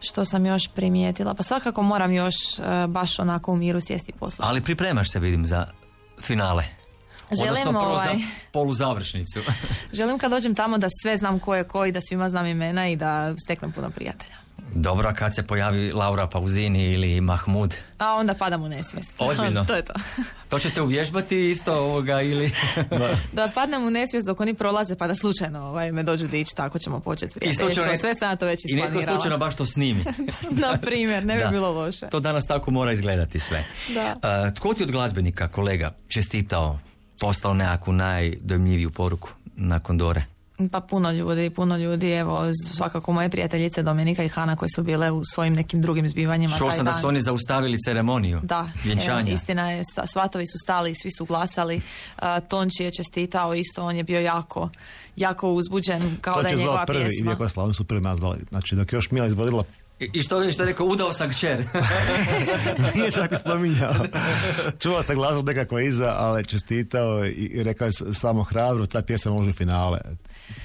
[0.00, 1.34] Što sam još primijetila?
[1.34, 4.48] Pa svakako moram još e, baš onako u miru sjesti poslušati.
[4.48, 5.66] Ali pripremaš se, vidim, za
[6.20, 6.64] finale.
[7.32, 8.16] Želim Odnosno prvo za ovaj-
[8.52, 9.40] poluzavršnicu.
[9.98, 12.88] Želim kad dođem tamo da sve znam ko je ko i da svima znam imena
[12.88, 14.45] i da steknem puno prijatelja.
[14.74, 19.12] Dobro, kad se pojavi Laura Pauzini ili Mahmud, A onda padam u nesvijest.
[19.18, 19.64] Ozbiljno?
[19.68, 19.92] to je to.
[20.50, 22.50] to ćete uvježbati isto ovoga ili...
[23.32, 26.78] Da padnem u nesvijest dok oni prolaze pa da slučajno ovaj, me dođu dići, tako
[26.78, 27.72] ćemo početi prijateljstvo.
[27.72, 30.04] slučajno- Sve sam to već I netko slučajno baš to snimi.
[30.50, 31.48] Na primjer, ne bi Da.
[31.48, 32.06] bilo loše.
[32.08, 33.64] To danas tako mora izgledati sve.
[33.94, 34.14] Da.
[34.48, 36.78] E, tko ti od glazbenika, kolega, čestitao,
[37.20, 40.22] postao nekakvu najdojmljiviju poruku nakon Dore?
[40.72, 42.40] Pa puno ljudi, puno ljudi, evo
[42.74, 46.68] svakako moje prijateljice Dominika i Hana koje su bile u svojim nekim drugim zbivanjima Čuo
[46.68, 49.20] taj sam da su oni zaustavili ceremoniju Da, vjenčanja.
[49.20, 51.80] evo, istina je, svatovi su stali, svi su glasali.
[52.16, 54.68] A, Tonči je čestitao isto, on je bio jako,
[55.16, 57.30] jako uzbuđen, kao to da je njegova prvi, pjesma.
[57.30, 58.38] iako je Slavon su prvi nazvali.
[58.48, 59.64] Znači dok je još Mila izvodila
[60.00, 61.58] I, I što, što je rekao, udao sam kćer.
[62.94, 63.94] Nije čak ni spominjao.
[64.78, 69.32] Čuva se glasno nekako iza, ali čestitao i i rekao je samo hrabro, ta pjesma
[69.32, 69.98] može u finale.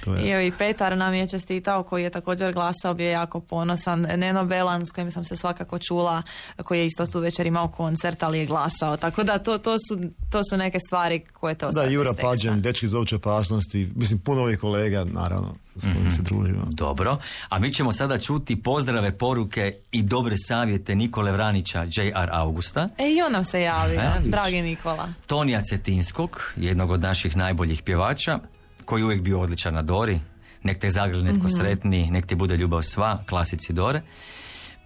[0.04, 0.22] To je...
[0.22, 4.00] I, evo, I Petar nam je čestitao koji je također glasao, bio je jako ponosan.
[4.00, 6.22] Neno Belan s kojim sam se svakako čula,
[6.64, 8.96] koji je isto tu večer imao koncert, ali je glasao.
[8.96, 9.98] Tako da to, to, su,
[10.30, 12.12] to su neke stvari koje te Da, ostaju Jura.
[12.12, 16.64] Pađen, dečki iz opće opasnosti, mislim puno ovih kolega, naravno, s kojima se družimo.
[16.66, 17.18] Dobro,
[17.48, 22.28] a mi ćemo sada čuti pozdrave, poruke i dobre savjete Nikole Vranića, J.R.
[22.32, 25.08] Augusta, E, i on nam se javio, Aha, dragi Nikola.
[25.26, 28.38] Tonija Cetinskog, jednog od naših najboljih pjevača,
[28.84, 30.20] koji je uvijek bio odličan na Dori,
[30.62, 31.54] nek te zagrli netko Mhm.
[31.56, 34.02] sretni, nek ti bude ljubav sva, klasici Dore.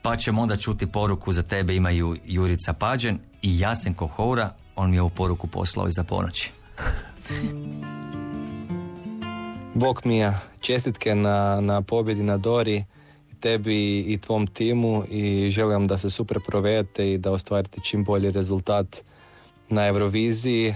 [0.02, 4.96] Pa ćemo onda čuti poruku za tebe imaju Jurica Pađen i Jasenko Houra, on mi
[4.96, 6.50] je ovu poruku poslao iza ponoći.
[9.76, 12.84] Bok Mija, čestitke na, na pobjedi na Dori,
[13.40, 18.30] tebi i tvom timu i želim da se super provedete i da ostvarite čim bolji
[18.30, 18.86] rezultat
[19.68, 20.68] na Euroviziji.
[20.68, 20.74] E,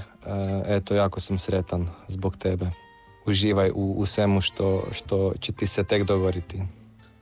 [0.66, 2.66] Eto, jako sam sretan zbog tebe.
[3.26, 6.62] Uživaj u, u svemu što, što će ti se tek dogoditi.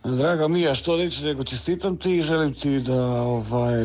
[0.05, 3.85] Draga Mija, što reći nego čestitam ti i želim ti da, ovaj,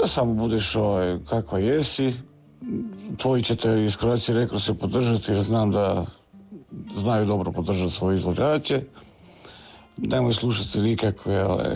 [0.00, 2.12] da samo budeš ovaj, kakva jesi.
[3.16, 6.06] Tvoji će te iz Croatia rekao se podržati jer znam da
[6.96, 8.82] znaju dobro podržati svoje izvođače.
[9.96, 11.66] Nemoj slušati nikakve ovaj,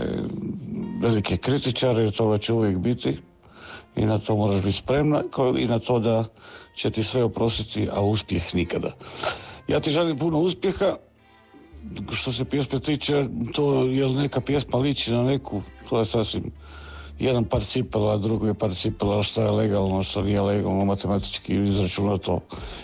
[1.00, 3.18] velike kritičare jer toga će uvijek biti
[3.96, 5.22] i na to moraš biti spremna
[5.58, 6.24] i na to da
[6.76, 8.92] će ti sve oprostiti, a uspjeh nikada.
[9.68, 10.96] Ja ti želim puno uspjeha,
[12.12, 16.52] što se pjesme tiče, to je neka pjesma liči na neku, to je sasvim
[17.22, 22.40] jedan par cipela, drugo je par cipela, što je legalno, što nije legalno, matematički izračunato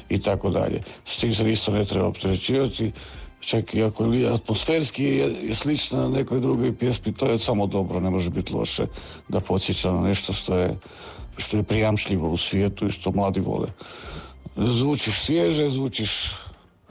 [0.08, 0.80] i tako dalje.
[1.04, 2.92] S tim se isto ne treba opterećivati,
[3.40, 8.10] čak i ako je atmosferski je slična nekoj drugoj pjesmi, to je samo dobro, ne
[8.10, 8.86] može biti loše
[9.28, 10.76] da podsjeća na nešto što je,
[11.36, 13.68] što je prijamšljivo u svijetu i što mladi vole.
[14.56, 16.32] Zvučiš svježe, zvučiš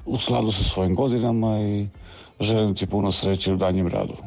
[0.05, 1.87] u skladu sa svojim godinama i
[2.39, 4.26] želim ti puno sreće u danjem radu.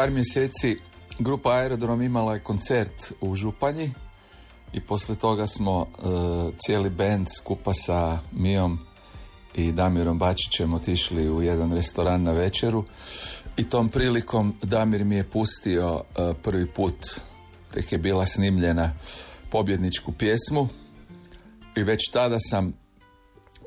[0.00, 0.78] Par mjeseci
[1.18, 3.90] grupa Aerodrom imala je koncert u Županji
[4.72, 6.02] i poslije toga smo e,
[6.58, 8.78] cijeli band skupa sa Mijom
[9.54, 12.84] i Damirom Bačićem otišli u jedan restoran na večeru
[13.56, 17.20] i tom prilikom Damir mi je pustio e, prvi put
[17.74, 18.92] tek je bila snimljena
[19.50, 20.68] pobjedničku pjesmu
[21.76, 22.72] i već tada sam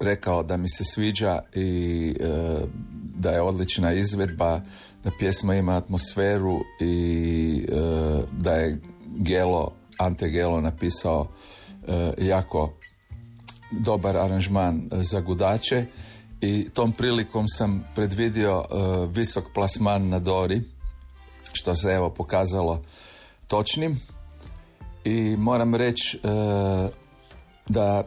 [0.01, 2.25] rekao da mi se sviđa i e,
[3.15, 4.61] da je odlična izvedba,
[5.03, 7.75] da pjesma ima atmosferu i e,
[8.31, 11.27] da je Gelo, Ante Gelo napisao
[11.87, 12.73] e, jako
[13.71, 15.85] dobar aranžman za gudače
[16.41, 18.75] i tom prilikom sam predvidio e,
[19.11, 20.61] visok plasman na Dori,
[21.53, 22.81] što se evo pokazalo
[23.47, 23.99] točnim.
[25.05, 26.19] I moram reći
[27.67, 28.03] da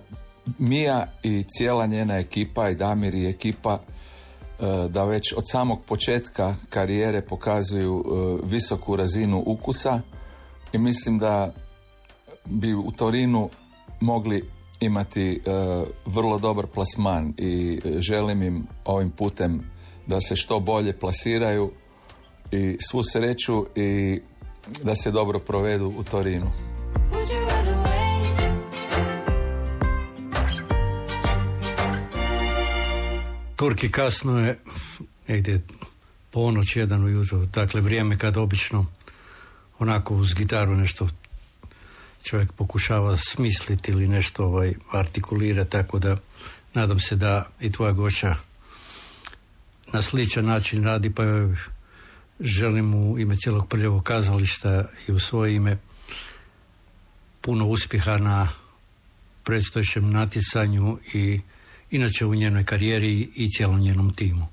[0.59, 3.81] Mija i cijela njena ekipa i Damir i ekipa
[4.89, 10.01] da već od samog početka karijere pokazuju e, visoku razinu ukusa
[10.73, 11.53] i mislim da
[12.45, 13.51] bi u Torinu
[14.01, 14.43] mogli
[14.81, 15.41] imati e,
[16.07, 19.71] vrlo dobar plasman i e, želim im ovim putem
[20.07, 21.71] da se što bolje plasiraju
[22.51, 24.21] i svu sreću i
[24.83, 26.47] da se dobro provedu u Torinu.
[33.57, 34.59] Turki kasno je
[35.29, 35.63] negdje
[36.31, 38.87] ponoć, jedan ujutro, dakle vrijeme kad obično
[39.79, 41.09] onako uz gitaru nešto
[42.25, 46.17] čovjek pokušava smisliti ili nešto ovaj, artikulirati, tako da
[46.75, 48.35] nadam se da i tvoja goća
[49.93, 51.57] na sličan način radi, pa joj
[52.41, 55.77] želim u ime cijelog prljavog kazališta i u svoje ime
[57.41, 58.49] puno uspjeha na
[59.45, 61.41] predstojećem natjecanju i
[61.91, 64.47] inače u njenoj karijeri i cijelom njenom timu.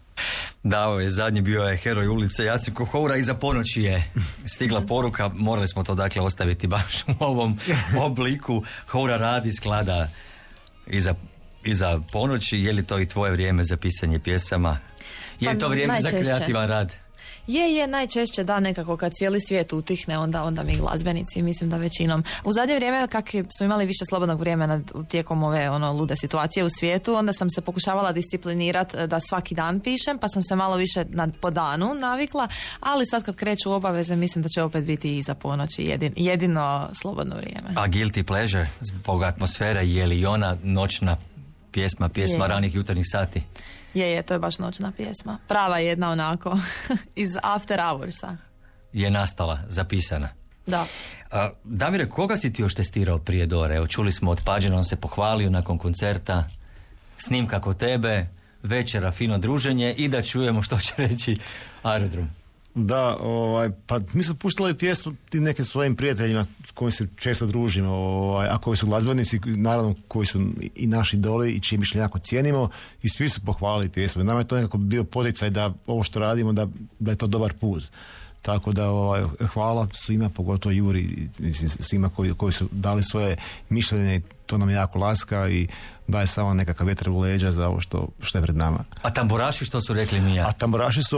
[0.63, 4.11] Da, ovo je zadnji bio je heroj ulice Jasenko Houra i za ponoći je
[4.45, 7.59] stigla poruka, morali smo to dakle ostaviti baš u ovom
[8.05, 8.63] obliku.
[8.87, 10.09] Houra radi sklada
[10.87, 11.15] iza,
[11.65, 14.79] iza ponoći, je li to i tvoje vrijeme za pisanje pjesama?
[15.39, 16.35] Je li Pa, to vrijeme za najčešće.
[16.35, 17.02] kreativan rad?
[17.47, 21.77] Je, je, najčešće da, nekako kad cijeli svijet utihne, onda, onda mi glazbenici, mislim da
[21.77, 22.23] većinom.
[22.43, 26.69] U zadnje vrijeme, kak smo imali više slobodnog vremena tijekom ove ono, lude situacije u
[26.69, 31.05] svijetu, onda sam se pokušavala disciplinirati da svaki dan pišem, pa sam se malo više
[31.09, 32.47] na, po danu navikla,
[32.79, 37.35] ali sad kad kreću obaveze, mislim da će opet biti iza ponoći jedin, jedino slobodno
[37.35, 37.69] vrijeme.
[37.75, 41.17] A Guilty Pleasure, zbog atmosfere, je li i ona noćna
[41.71, 42.49] pjesma, pjesma Je.
[42.49, 43.41] ranih jutarnjih sati?
[43.93, 45.37] Je, je, to je baš noćna pjesma.
[45.47, 46.59] Prava jedna onako,
[47.15, 48.37] iz After Hoursa.
[48.93, 50.29] Je nastala, zapisana.
[50.67, 50.85] Da.
[51.31, 53.75] A, Damire, koga si ti još testirao prije Dore?
[53.75, 56.43] Evo, čuli smo od Pađena, on se pohvalio nakon koncerta,
[57.17, 58.25] snimka kod tebe,
[58.63, 61.37] večera, fino druženje i da čujemo što će reći
[61.83, 62.29] Aerodrom.
[62.75, 67.45] Da, ovaj, pa mi smo puštali pjesmu ti nekim svojim prijateljima s kojim se često
[67.45, 70.41] družimo, ovaj, a koji su glazbenici, naravno koji su
[70.75, 72.69] i naši doli i čije mišljenje jako cijenimo
[73.03, 74.23] i svi su pohvalili pjesmu.
[74.23, 76.67] Nama je to nekako bio poticaj da ovo što radimo, da,
[76.99, 77.83] da je to dobar put.
[78.41, 83.35] Tako da ovaj, hvala svima, pogotovo Juri, mislim, svima koji, koji su dali svoje
[83.69, 85.67] mišljenje to nam jako laska i
[86.07, 88.83] daje samo nekakav vjetar u leđa za ovo što, što je pred nama.
[89.01, 90.47] A tamburaši što su rekli Mija?
[90.47, 91.17] A tamburaši su,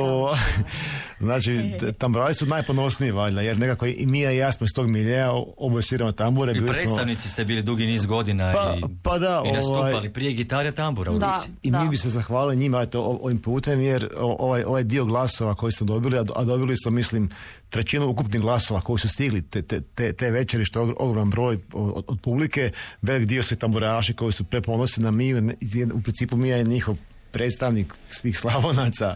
[1.20, 1.62] znači,
[1.98, 5.84] tamburaši su najponosniji valjda, jer nekako i Mija i ja smo iz tog miljeja, oboje
[5.84, 6.52] sviramo tambure.
[6.52, 9.92] I bili smo- predstavnici ste bili dugi niz godina Pa- i, pa da, i nastupali
[9.92, 11.42] ovaj- prije gitare tambura u Da.
[11.64, 15.06] I mi bi se zahvalili njima eto, o- ovim putem jer o- ovaj, ovaj dio
[15.06, 17.30] glasova koji smo dobili, a, a dobili smo mislim
[17.76, 21.30] trećinu ukupnih glasova koji su stigli te, te, te, te večeri što je ogr- ogroman
[21.30, 22.72] broj od, od publike,
[23.02, 25.12] velik dio su tamburaši koji su preponosni na
[25.42, 25.56] ne-
[25.94, 26.96] u principu Mija je njihov
[27.32, 29.16] predstavnik svih slavonaca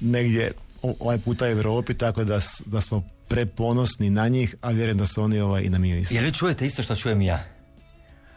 [0.00, 5.06] negdje ovaj puta u Europi, tako da, da smo preponosni na njih, a vjerujem da
[5.06, 6.14] su oni ovaj, i na Miju isto.
[6.14, 7.44] Jel vi čujete isto što čujem ja?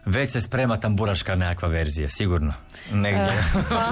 [0.05, 2.53] Već se sprema tamburaška nekakva verzija, sigurno.
[2.91, 3.43] Negdje.
[3.69, 3.91] Pa,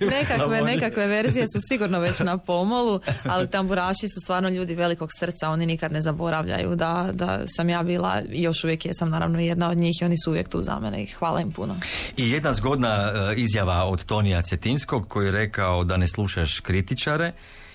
[0.16, 5.50] nekakve, nekakve verzije su sigurno već na pomolu, ali tamburaši su stvarno ljudi velikog srca,
[5.50, 9.70] oni nikad ne zaboravljaju da, da sam ja bila i još uvijek jesam naravno jedna
[9.70, 11.80] od njih i oni su uvijek tu za mene i hvala im puno.
[12.16, 17.32] I jedna zgodna e, izjava od Tonija Cetinskog koji je rekao da ne slušaš kritičare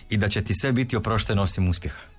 [0.10, 2.13] i da će ti sve biti oprošteno osim uspjeha.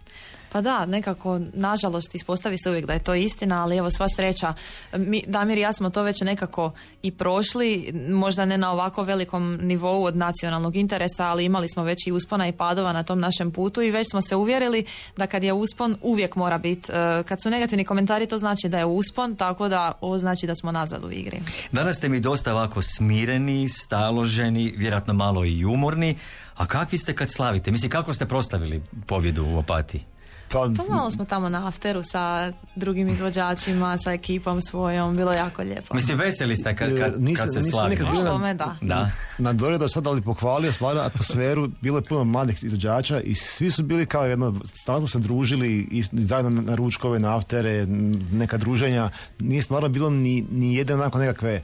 [0.54, 4.54] Pa da, nekako, nažalost, ispostavi se uvijek da je to istina, ali evo sva sreća,
[4.92, 9.58] mi, Damir i ja smo to već nekako i prošli, možda ne na ovako velikom
[9.62, 13.50] nivou od nacionalnog interesa, ali imali smo već i uspona i padova na tom našem
[13.50, 14.84] putu i već smo se uvjerili
[15.16, 18.78] da kad je uspon uvijek mora biti, e, kad su negativni komentari to znači da
[18.78, 21.40] je uspon, tako da ovo znači da smo nazad u igri.
[21.72, 26.18] Danas ste mi dosta ovako smireni, staloženi, vjerojatno malo i umorni.
[26.54, 27.70] A kakvi ste kad slavite?
[27.70, 30.04] Mislim, kako ste proslavili pobjedu u Opatiji?
[30.48, 35.38] Pa, Pa malo smo tamo na afteru sa drugim izvođačima, sa ekipom svojom, bilo je
[35.38, 35.94] jako lijepo.
[35.94, 37.96] Mislim, veseli ste kad, kad, E, nisam- kad se slavi.
[37.96, 38.76] bili O na- tome da.
[38.80, 39.10] Da.
[39.38, 43.70] na Dore do sada ali pohvalio stvarno atmosferu, bilo je puno mladih izvođača i svi
[43.70, 47.86] su bili kao jedno, stalno smo se družili i zajedno na- ručkove, na aftere,
[48.32, 51.62] neka druženja, nije stvarno bilo ni, ni jedne onako nekakve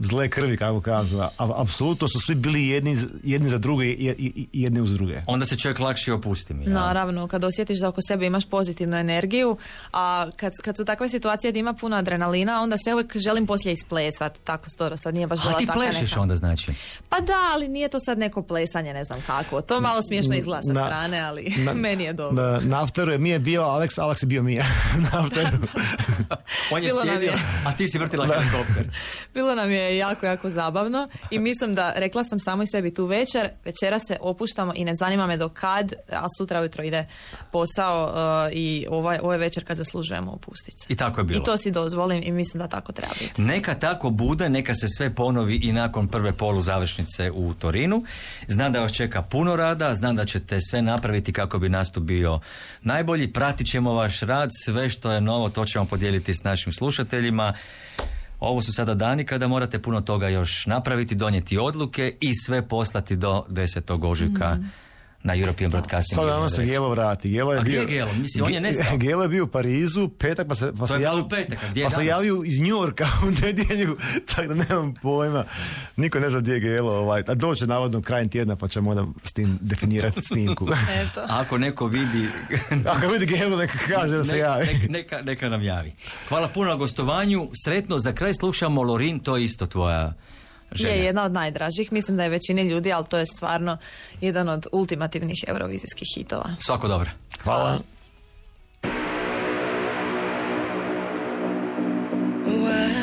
[0.00, 4.32] zle krvi, kako kažu, a apsolutno su svi bili jedni, jedni za druge i, i-
[4.52, 5.22] i jedni uz druge.
[5.26, 6.54] Onda se čovjek lakše opusti.
[6.54, 6.70] mi, ja.
[6.70, 9.56] Naravno, kad osjetiš da oko sebe imaš pozitivnu energiju,
[9.92, 13.72] a kad, kad su takve situacije da ima puno adrenalina, onda se uvijek želim poslije
[13.72, 16.20] isplesat, tako storo, sad nije baš bila A ti neka.
[16.20, 16.72] onda znači?
[17.08, 19.60] Pa da, ali nije to sad neko plesanje, ne znam kako.
[19.60, 22.42] To malo smiješno izgleda sa Na- strane, ali na- meni je dobro.
[22.42, 24.64] Na, na afteru je Mija bio Alex, Alex je bio Mija.
[25.04, 25.58] na afteru.
[26.72, 27.38] On je sjedio, je.
[27.66, 28.90] a ti si vrtila helikopter.
[29.34, 33.06] Bilo nam je jako, jako zabavno i mislim da, rekla sam samo i sebi tu
[33.06, 37.06] večer, večera se opuštamo i ne zanima me do kad, a sutra ujutro ide
[37.52, 40.92] posao uh, i ovaj, ovaj večer kad zaslužujemo opustiti se.
[40.92, 41.40] I tako je bilo.
[41.40, 43.42] I to si dozvolim i mislim da tako treba biti.
[43.42, 48.04] Neka tako bude, neka se sve ponovi i nakon prve polu završnice u Torinu.
[48.48, 52.40] Znam da vas čeka puno rada, znam da ćete sve napraviti kako bi nastup bio
[52.82, 53.32] najbolji.
[53.32, 57.54] Pratit ćemo vaš rad, sve što je novo, to ćemo podijeliti s našim slušateljima.
[58.40, 63.16] Ovo su sada dani kada morate puno toga još napraviti, donijeti odluke i sve poslati
[63.16, 64.06] do 10.
[64.06, 64.58] ožujka
[65.22, 66.14] na European Broadcasting.
[66.14, 66.64] Sad danas se.
[66.64, 67.30] Gelo vrati.
[67.30, 68.12] Gelo je A gdje bio, je Gelo?
[68.12, 68.96] Mislim, on je nestao.
[69.06, 71.28] Gelo je bio u Parizu, petak, pa se, pa To se je bilo javio, u
[71.28, 73.96] petak, a gdje je pa se javio iz Njorka u nedjelju,
[74.26, 75.44] tako da nemam pojma.
[75.96, 79.06] Niko ne zna gdje je Gelo, ovaj, a doće navodno krajem tjedna, pa ćemo onda
[79.24, 80.68] s tim definirati snimku.
[80.92, 81.20] Eto.
[81.40, 82.28] Ako neko vidi
[82.86, 84.64] Ako vidi Gelo, neka kaže da se Neka- javi.
[84.66, 85.92] neka- neka, neka nam javi.
[86.28, 87.50] Hvala puno na gostovanju.
[87.64, 90.12] Sretno, za kraj slušamo Lorin, to je isto tvoja
[90.72, 90.94] želja.
[90.94, 93.76] Je jedna od najdražih, mislim da je većini ljudi, ali to je stvarno
[94.20, 96.56] jedan od ultimativnih eurovizijskih hitova.
[96.58, 97.10] Svako dobro.
[97.42, 97.78] Hvala.
[102.46, 102.99] Why?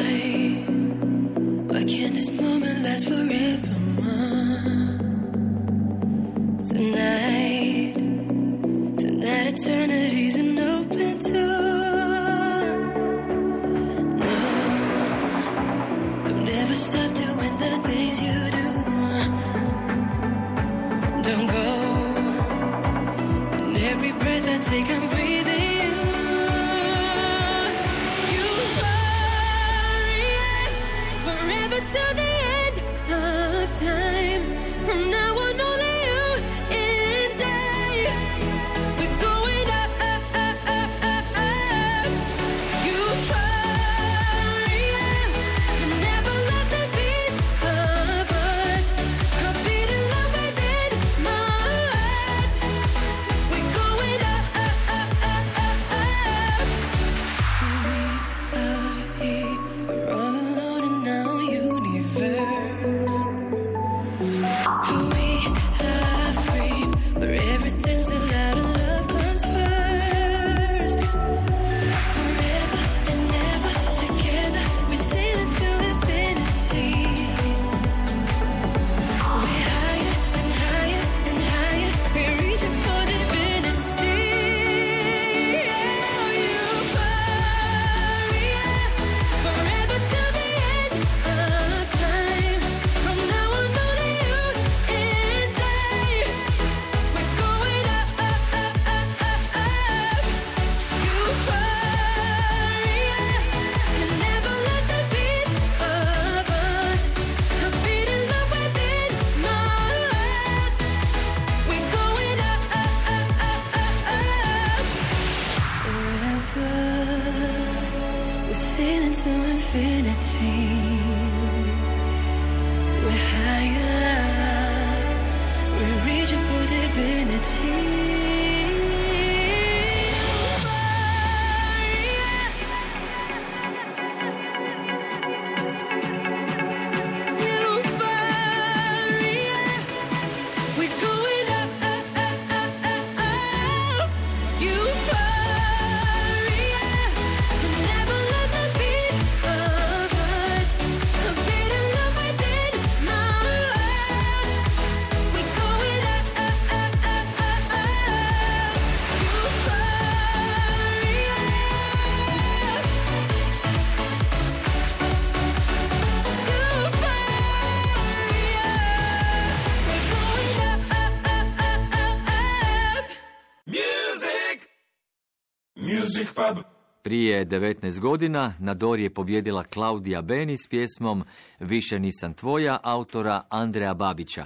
[177.08, 181.24] Prije 19 godina na Dori je pobjedila Klaudija Beni s pjesmom
[181.60, 184.46] Više nisam tvoja, autora Andreja Babića.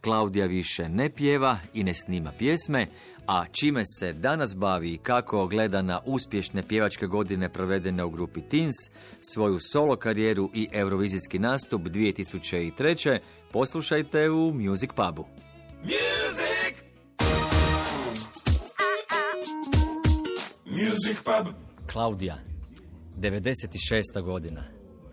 [0.00, 2.86] Klaudija više ne pjeva i ne snima pjesme,
[3.26, 8.40] a čime se danas bavi i kako gleda na uspješne pjevačke godine provedene u grupi
[8.40, 8.76] Teens,
[9.20, 13.18] svoju solo karijeru i eurovizijski nastup 2003.
[13.52, 15.26] poslušajte u Music Pubu.
[20.64, 21.65] Music pub.
[21.96, 22.38] Klaudija,
[23.18, 24.22] 96.
[24.22, 24.62] godina.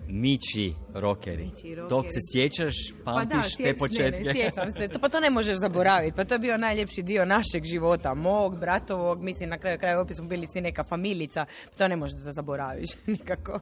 [0.08, 1.50] Mići rokeri.
[1.90, 2.74] Tog se sjećaš,
[3.06, 4.20] pamtiš sjeć- te početke?
[4.20, 4.88] Ne, ne, sjećam se.
[4.88, 6.16] To, pa to ne možeš zaboraviti.
[6.16, 8.14] Pa to je bio najljepši dio našeg života.
[8.14, 11.46] Mog, bratovog, mislim na kraju kraja opet smo bili svi neka familica.
[11.78, 13.60] To ne možeš da zaboraviš nikako.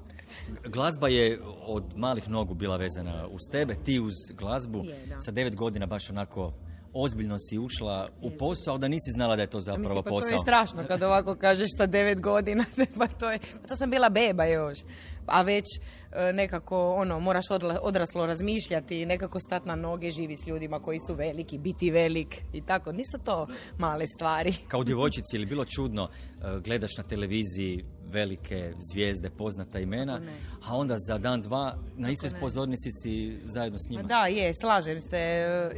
[0.65, 4.83] Glazba je od malih nogu bila vezana uz tebe, ti uz glazbu.
[4.85, 5.19] Je, da.
[5.19, 6.53] Sa devet godina baš onako
[6.93, 10.29] ozbiljno si ušla u posao, da nisi znala da je to zapravo Mislim, pa posao.
[10.29, 12.65] to je strašno kad ovako kažeš sa devet godina.
[12.99, 14.79] pa to je, pa to sam bila beba još.
[15.25, 15.65] A već
[16.11, 17.45] e, nekako ono moraš
[17.81, 22.61] odraslo razmišljati, nekako stati na noge, živi s ljudima koji su veliki, biti velik i
[22.61, 22.91] tako.
[22.91, 24.53] Nisu to male stvari.
[24.67, 30.21] Kao djevojčici je li bilo čudno e, gledaš na televiziji velike zvijezde, poznata imena,
[30.67, 34.01] a onda za dan, dva na istoj pozornici si zajedno s njima.
[34.03, 35.19] Ma Da, je, slažem se.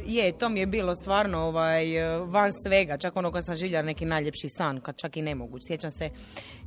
[0.06, 1.84] Je, to mi je bilo stvarno ovaj,
[2.24, 2.98] van svega.
[2.98, 5.58] Čak ono kad sam živjela neki najljepši san, kad čak i ne mogu.
[5.66, 6.10] Sjećam se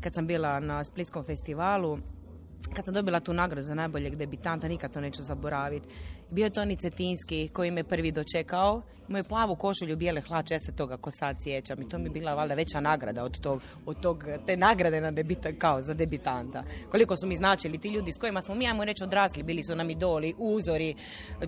[0.02, 1.98] kad sam bila na Splitskom festivalu,
[2.74, 5.88] kad sam dobila tu nagradu za najboljeg debitanta, nikad to neću zaboraviti.
[6.32, 8.82] Bio je Toni Cetinski koji me prvi dočekao.
[9.10, 11.82] Imao je plavu košulju, bijele hlače, ja se toga ko sad sjećam.
[11.82, 15.12] I to mi je bila valjda veća nagrada od tog, od tog te nagrade na
[15.12, 16.64] debita, kao za debitanta.
[16.92, 19.76] Koliko su mi značili ti ljudi s kojima smo mi, ajmo reći, odrasli, bili su
[19.76, 20.96] nam idoli, uzori,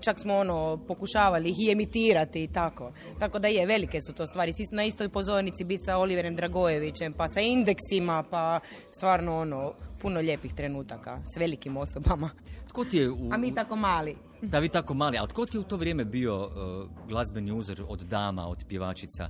[0.02, 2.92] čak smo ono, pokušavali ih i emitirati i tako.
[3.20, 4.54] Tako da je, velike su to stvari.
[4.54, 8.60] Svi na istoj pozornici biti sa Oliverem Dragojevićem, pa sa indeksima, pa
[8.92, 12.30] stvarno ono, puno lijepih trenutaka s velikim osobama.
[12.68, 13.30] Tko ti je u...
[13.32, 14.29] A mi tako mali.
[14.42, 17.84] Da, vi tako mali, ali tko ti je u to vrijeme bio e, glazbeni uzor
[17.88, 19.30] od dama, od pjevačica?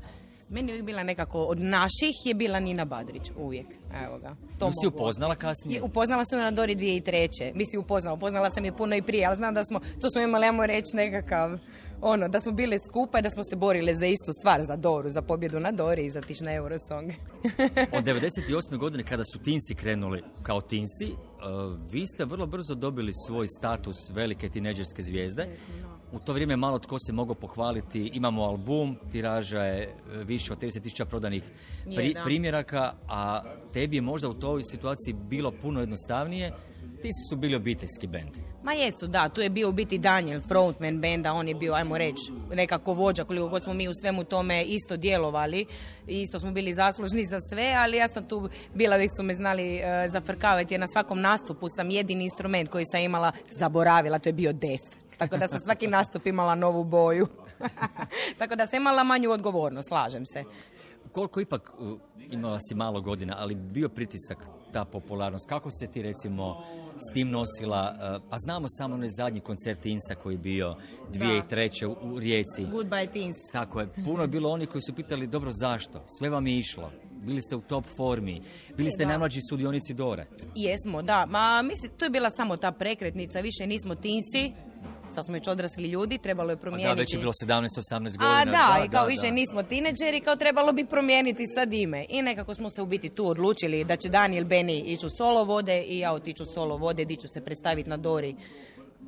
[0.49, 3.66] Meni je bila nekako, od naših je bila Nina Badrić, uvijek.
[4.05, 4.36] Evo ga.
[4.60, 5.78] To si upoznala kasnije?
[5.78, 7.51] Je, upoznala sam ju na Dori 2003.
[7.55, 8.14] Mislim, upoznala.
[8.14, 10.95] Upoznala sam je puno i prije, ali znam da smo, to smo imali, ajmo reći,
[10.95, 11.60] nekakav,
[12.01, 15.10] ono, da smo bile skupa i da smo se borile za istu stvar, za Doru,
[15.10, 17.12] za pobjedu na Dori i za tiš na Eurosong.
[17.97, 18.78] Od 98.
[18.78, 21.16] godine kada su Tinsi krenuli kao Tinsi,
[21.91, 25.47] vi ste vrlo brzo dobili svoj status velike tineđerske zvijezde.
[26.11, 28.11] U to vrijeme malo tko se mogao pohvaliti.
[28.13, 31.43] Imamo album, tiraža je e, više od 30.000 prodanih
[31.85, 33.41] pri- primjeraka, a
[33.73, 36.53] tebi je možda u toj situaciji bilo puno jednostavnije.
[37.02, 38.30] Tinsi su bili obiteljski bend.
[38.64, 41.97] Ma jesu, da, tu je bio u biti Daniel, frontman benda, on je bio, ajmo
[41.97, 45.66] reći, nekako vođa, koliko god smo mi u svemu tome isto djelovali,
[46.08, 49.78] isto smo bili zaslužni za sve, ali ja sam tu bila, uvijek su me znali
[49.78, 54.34] e, zafrkavati, jer na svakom nastupu sam jedini instrument koji sam imala zaboravila, to je
[54.34, 54.82] bio def.
[55.18, 57.28] Tako da sam svaki nastup imala novu boju.
[58.39, 60.43] Tako da sam imala manju odgovornost, slažem se.
[61.12, 62.00] Koliko ipak uh,
[62.32, 64.38] imala si malo godina, ali bio pritisak
[64.72, 65.50] ta popularnost.
[65.50, 66.64] Kako se ti recimo
[67.00, 67.93] s tim nosila?
[68.16, 70.76] Uh, Pa znamo samo onaj zadnji koncert Insa koji je bio
[71.12, 71.86] 2003.
[71.86, 72.66] u, u Rijeci.
[72.66, 73.36] Goodbye teens.
[73.52, 73.88] Tako je.
[74.06, 76.04] Puno je bilo oni koji su pitali dobro zašto?
[76.20, 76.91] Sve vam je išlo.
[77.22, 78.41] Bili ste u top formi.
[78.78, 79.10] Bili ste Da.
[79.10, 80.26] najmlađi sudionici Dore.
[80.56, 81.26] Jesmo, da.
[81.26, 84.52] Ma, mislim, to je bila samo ta prekretnica, više nismo tinsi,
[85.16, 86.95] sad smo već odrasli ljudi, trebalo je A promijeniti.
[86.95, 88.41] da, već je bilo 17-18 godina.
[88.41, 92.05] A da, i kao više nismo tineđeri, kao trebalo bi promijeniti sad ime.
[92.10, 95.43] I nekako smo se u biti tu odlučili da će Daniel Beni ići u solo
[95.43, 98.36] vode i ja otiću solo vode, di ću se predstaviti na Dori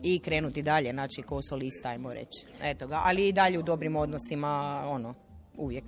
[0.04, 2.46] i krenuti dalje, znači ko solista, ajmo reći.
[2.62, 5.14] Eto ga, ali i dalje u dobrim odnosima, ono,
[5.58, 5.84] uvijek.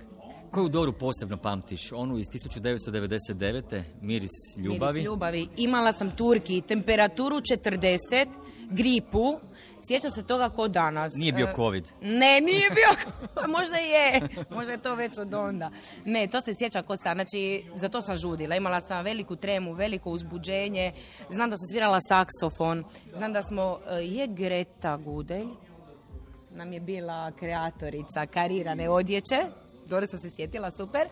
[0.50, 1.92] Koju Doru posebno pamtiš?
[1.92, 3.82] Onu iz 1999.
[4.00, 4.92] Miris ljubavi.
[4.92, 5.48] Miris ljubavi.
[5.56, 8.26] Imala sam Turki, temperaturu 40,
[8.70, 9.38] gripu.
[9.88, 11.12] Sjećam se toga ko danas.
[11.16, 11.88] Nije bio E, covid.
[12.02, 13.12] Ne, nije bio.
[13.58, 14.28] možda je.
[14.50, 15.70] Možda je to već od onda.
[16.04, 17.16] Ne, to se sjeća ko sad.
[17.16, 18.56] Znači, za to sam žudila.
[18.56, 20.92] Imala sam veliku tremu, veliko uzbuđenje.
[21.30, 22.84] Znam da sam svirala saksofon.
[23.16, 23.78] Znam da smo...
[23.90, 25.46] e, Je Greta Gudelj
[26.50, 29.44] nam je bila kreatorica karirane odjeće.
[29.86, 31.06] Dobro sam se sjetila, super.
[31.06, 31.10] E,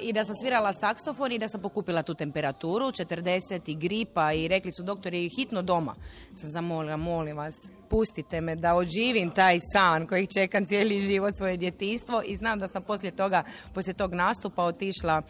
[0.00, 4.48] I da sam svirala saksofon i da sam pokupila tu temperaturu, 40 i gripa i
[4.48, 5.94] rekli su doktori hitno doma.
[6.34, 7.54] Sam zamolila, molim vas,
[7.90, 12.68] pustite me da oživim taj san kojeg čekam cijeli život, svoje djetinjstvo i znam da
[12.68, 13.42] sam poslije toga,
[13.74, 15.22] poslije tog nastupa otišla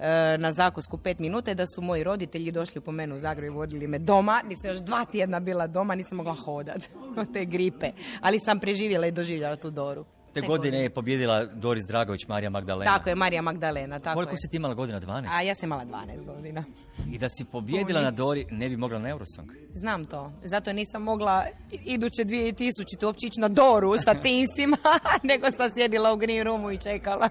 [0.00, 3.56] e, na zakosku pet minuta da su moji roditelji došli po mene u Zagreb i
[3.56, 4.40] vodili me doma.
[4.48, 6.80] Nisam još dva tjedna bila doma, nisam mogla hodat
[7.20, 7.92] od te gripe.
[8.20, 10.04] Ali sam preživjela i doživjela tu Doru.
[10.34, 12.96] Te godine je pobjedila Doris Dragović, Marija Magdalena.
[12.96, 13.98] Tako je, Marija Magdalena.
[14.00, 14.38] Tako Koliko je.
[14.38, 15.00] si ti imala godina?
[15.00, 15.28] 12?
[15.32, 16.64] A ja sam imala 12 godina.
[17.10, 19.50] I da si pobjedila na Dori, ne bi mogla na Eurosong.
[19.72, 20.32] Znam to.
[20.44, 21.44] Zato nisam mogla
[21.84, 24.76] iduće 2000 uopće ići na Doru sa tinsima,
[25.30, 27.28] nego sam sjedila u green roomu i čekala.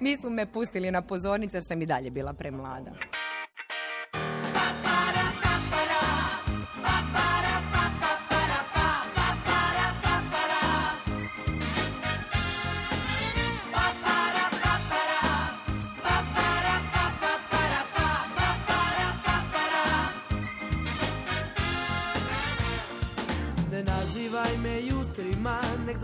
[0.00, 2.90] Nisu me pustili na pozornice jer sam i dalje bila premlada.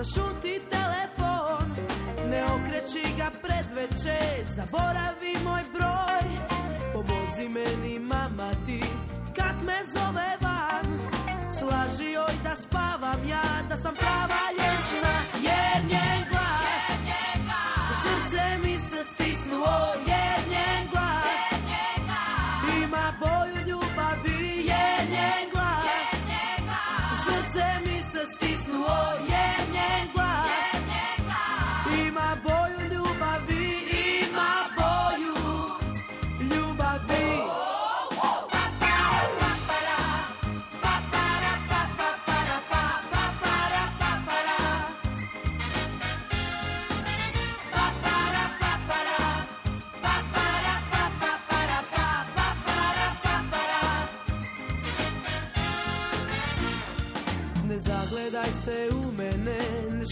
[0.02, 1.66] Zašuti telefon
[2.30, 6.28] Ne okreći ga pred večer, zaboravi moj broj.
[6.92, 8.82] Pomozi meni mama ti,
[9.36, 10.98] kad me zove van.
[11.50, 16.86] Slaži joj da spavam ja, da sam prava ljenčina Jer njen glas,
[18.02, 20.31] srce mi se stisnuo Jer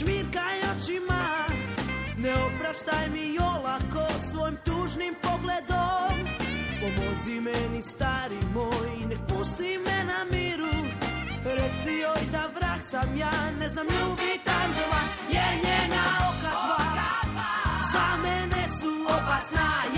[0.00, 1.22] žmirkaj očima.
[2.16, 6.14] Ne opraštaj mi olako svojim tužnim pogledom.
[6.80, 10.74] Pomozi meni stari moj, nek pusti me na miru.
[11.44, 15.02] Reci joj da vrag sam ja, ne znam ljubit anđela
[15.34, 16.80] Jer njena oka dva,
[17.92, 19.89] za mene su opasna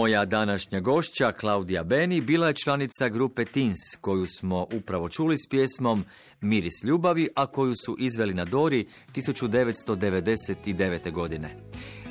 [0.00, 5.48] Moja današnja gošća, Klaudija Beni, bila je članica grupe Teens, koju smo upravo čuli s
[5.50, 6.04] pjesmom
[6.40, 11.12] Miris ljubavi, a koju su izveli na Dori 1999.
[11.12, 11.56] godine.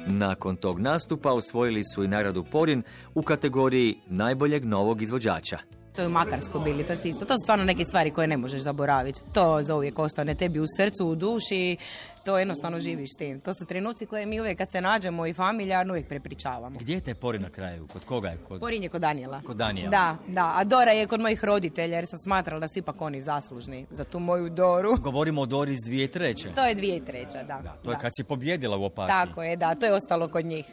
[0.07, 2.83] Nakon tog nastupa osvojili su i nagradu Porin
[3.15, 5.59] u kategoriji najboljeg novog izvođača.
[5.95, 8.61] To je u Makarsko bili, to, isto, to su stvarno neke stvari koje ne možeš
[8.61, 9.19] zaboraviti.
[9.33, 11.77] To za uvijek ostane tebi u srcu, u duši
[12.24, 13.39] To jednostavno živiš tim.
[13.39, 16.80] To su trenuci koje mi uvijek kad se nađemo i familijarno uvijek prepričavamo.
[16.80, 17.88] Gdje je te pori na kraju?
[17.88, 18.38] Kod koga je?
[18.47, 18.59] Kod...
[18.59, 19.41] Porin je kod Danijela.
[19.41, 19.89] Kod Danijela.
[19.89, 20.53] Da, da.
[20.55, 24.03] A Dora je kod mojih roditelja jer sam smatrala da su ipak oni zaslužni za
[24.03, 24.97] tu moju Doru.
[25.09, 26.55] Govorimo o Dori iz 2003.
[26.55, 27.76] To je dvije treća, da.
[27.84, 29.13] To je kad si pobjedila u opatiji.
[29.13, 29.76] Tako je, da.
[29.76, 30.65] To je ostalo kod njih.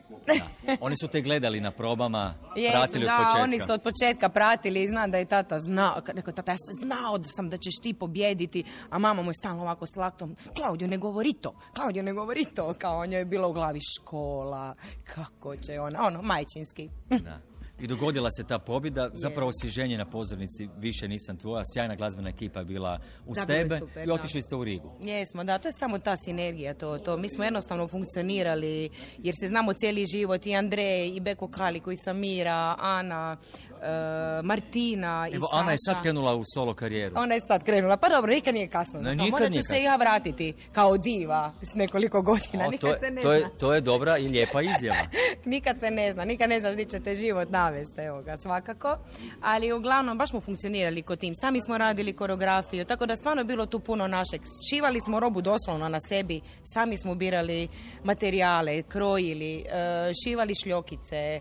[0.81, 3.43] Oni su te gledali na probama, Jesu, pratili da, od početka.
[3.43, 6.87] oni su od početka pratili i znam da je tata znao, rekao tata, ja sam
[6.87, 10.37] znao da sam da ćeš ti pobjediti, a mama mu je stalno ovako s laktom,
[10.57, 14.75] Klaudio ne govori to, Klaudio ne govori to, kao njoj je bilo u glavi škola,
[15.05, 16.89] kako će ona, ono, majčinski.
[17.09, 17.41] Da.
[17.81, 22.59] I dogodila se ta pobjeda, zapravo osvježenje na pozornici, više nisam tvoja, sjajna glazbena ekipa
[22.59, 24.93] je bila uz Da, tebe super, i otišli ste u Rigu.
[25.03, 27.17] Jesmo, da, to je samo ta sinergija, to, to.
[27.17, 31.97] Mi smo jednostavno funkcionirali, jer se znamo cijeli život, i Andrej, i Beko Kali, koji
[31.97, 33.37] sam Mira, Ana,
[33.83, 37.15] e, Martina i Evo, Ana je sad krenula u solo karijeru.
[37.19, 39.27] Ona je sad krenula, pa dobro, nikad nije kasno za to.
[39.31, 42.99] Možda ću se i ja vratiti kao diva s nekoliko godina, O, to, nikad je,
[42.99, 43.49] se ne to, je, zna.
[43.49, 45.07] to je dobra i lijepa izjava.
[45.45, 48.99] Nikad se ne zna, nikad ne znaš gdje će te život navesti, evo ga, svakako.
[49.43, 51.35] Ali uglavnom, baš smo funkcionirali kod tim.
[51.35, 54.41] Sami smo radili koreografiju, tako da stvarno je bilo tu puno našeg.
[54.71, 57.69] Šivali smo robu doslovno na sebi, sami smo birali
[58.05, 61.41] materijale, krojili, e, šivali šljokice, e,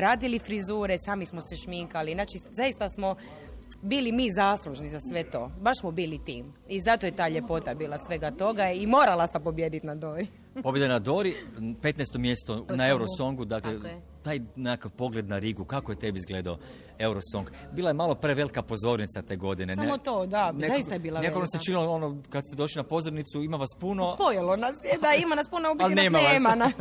[0.00, 2.14] radili frizure, sami smo se šminkali.
[2.14, 3.16] Znači, zaista smo
[3.82, 5.50] bili mi zaslužni za sve to.
[5.60, 6.52] Baš smo bili tim.
[6.68, 10.26] I zato je ta ljepota bila svega toga i morala sam pobijediti na Dori.
[10.62, 12.18] Pobjeda na Dori, 15.
[12.18, 12.82] mjesto na Songu.
[12.82, 13.78] Eurosongu, dakle.
[14.26, 16.56] Taj nekakav pogled na Rigu, kako je tebi izgledao
[16.98, 17.46] Eurosong?
[17.72, 19.74] Bila je malo prevelika pozornica te godine.
[19.74, 21.58] Samo to, da, zaista je bila Nekako velika.
[21.58, 25.14] se činilo ono, kad ste došli na pozornicu, ima vas puno, Pojelo nas je, da,
[25.16, 26.74] ima nas puno, u biti Ali nas nema nema nas.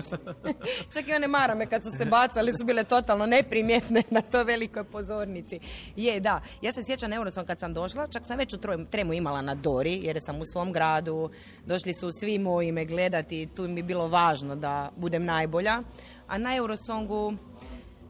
[0.94, 4.84] Čak i one marame kad su se bacali su bile totalno neprimjetne na toj velikoj
[4.84, 5.60] pozornici.
[5.96, 6.42] Je, da.
[6.62, 9.56] Ja se sjećam Eurosong kad sam došla, čak sam već u troj- tremu imala na
[9.56, 11.30] Dori, jer sam u svom gradu,
[11.66, 15.82] došli su svi moji me gledati, tu mi je bilo važno da budem najbolja.
[16.28, 17.34] A na Eurosongu,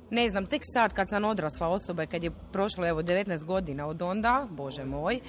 [0.09, 3.87] ne znam, tek sad kad sam odrasla osoba i kad je prošlo evo 19 godina
[3.87, 5.19] od onda, bože moj, e,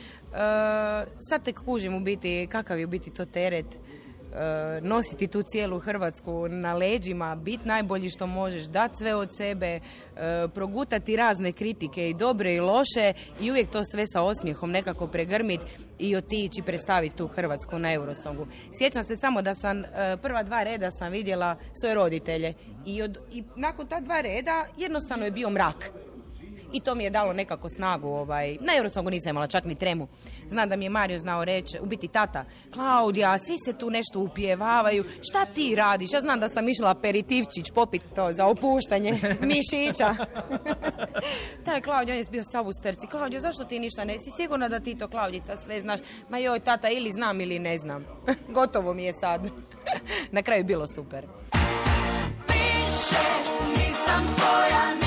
[1.28, 3.78] sad tek kužim u biti kakav je u biti to teret
[4.82, 9.80] nositi tu cijelu Hrvatsku na leđima, biti najbolji što možeš, dati sve od sebe, e,
[10.54, 15.60] progutati razne kritike i dobre i loše i uvijek to sve sa osmijehom nekako pregrmit
[15.98, 18.46] i otići predstaviti tu Hrvatsku na Eurosongu.
[18.78, 22.54] Sjećam se samo da sam e, prva dva reda sam vidjela svoje roditelje
[22.86, 25.92] i, od, i nakon ta dva reda jednostavno je bio mrak.
[26.72, 28.08] I to mi je dalo nekako snagu.
[28.08, 28.56] Ovaj.
[28.60, 30.08] Na Eurosongu nisam imala čak ni tremu.
[30.48, 34.20] Znam da mi je Mario znao reći, u biti tata, Klaudija, svi se tu nešto
[34.20, 36.12] upjevavaju, šta ti radiš?
[36.12, 40.14] Ja znam da sam išla aperitivčić popit to za opuštanje mišića.
[41.64, 43.06] Taj Klaudija, on je bio sav u strci.
[43.06, 46.00] Klaudija, zašto ti ništa ne si sigurna da ti to, Klaudica, sve znaš?
[46.28, 48.04] Ma joj, tata, ili znam ili ne znam.
[48.56, 49.50] Gotovo mi je sad.
[50.36, 51.26] Na kraju je bilo super.
[53.76, 55.05] Nisam tvoja,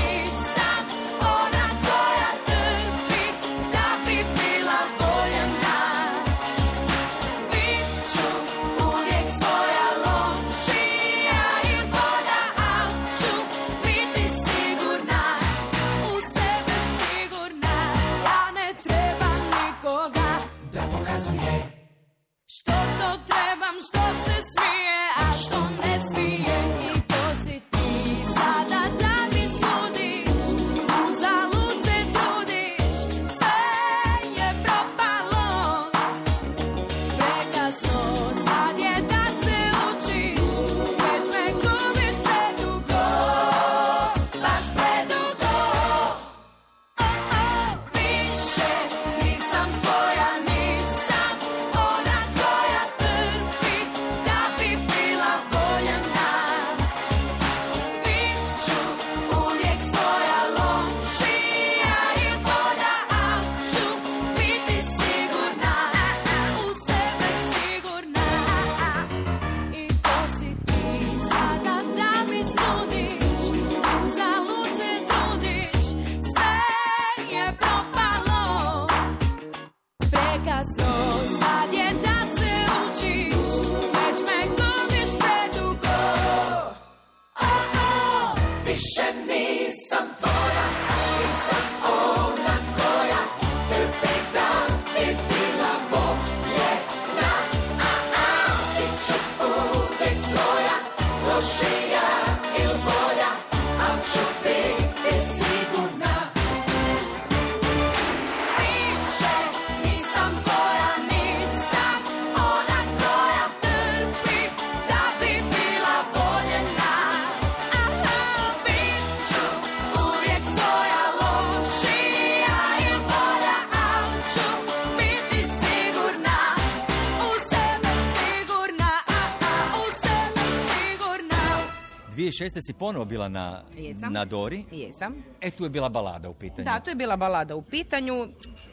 [132.40, 132.62] 2006.
[132.68, 134.14] si ponovo bila na, Jesam.
[134.14, 134.66] na Dori.
[134.72, 135.24] Jesam.
[135.42, 136.66] E, tu je bila balada u pitanju.
[136.66, 138.28] Da, to je bila balada u pitanju.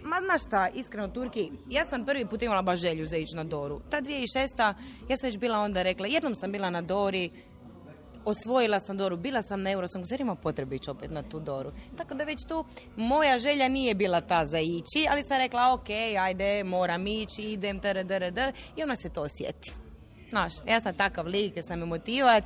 [0.05, 3.45] Ma znaš šta, iskreno Turki, ja sam prvi put imala baš želju za ići na
[3.45, 3.81] Doru.
[3.91, 4.75] Ta 2006.
[5.09, 7.31] ja sam već bila onda rekla, jednom sam bila na Dori,
[8.25, 11.73] osvojila sam Doru, bila sam na Eurosong, zar ima potrebe ići opet na tu Doru?
[11.97, 12.65] Tako da već tu
[12.97, 15.91] moja želja nije bila ta za ići, ali sam rekla, ok,
[16.21, 18.39] ajde, moram ići, idem, trdrd,
[18.77, 19.73] i ona se to osjeti.
[20.31, 22.45] Znaš, ja sam takav lik, ja sam emotivac,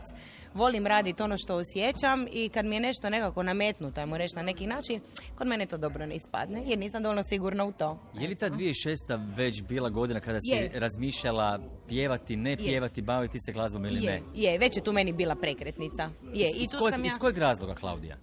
[0.55, 4.43] volim raditi ono što osjećam i kad mi je nešto nekako nametnuto, ajmo reći na
[4.43, 5.01] neki način,
[5.35, 7.99] kod mene to dobro ne ispadne, jer nisam dovoljno sigurna u to.
[8.15, 9.37] Je li ta 2006.
[9.37, 10.71] već bila godina kada si Je.
[10.75, 14.23] razmišljala pjevati, ne pjevati, baviti se glazbom ili Je, ne?
[14.35, 16.11] je, već je tu meni bila prekretnica.
[16.35, 17.07] Je, i iz, tu kojeg, sam ja...
[17.07, 18.17] iz kojeg razloga, Klaudija?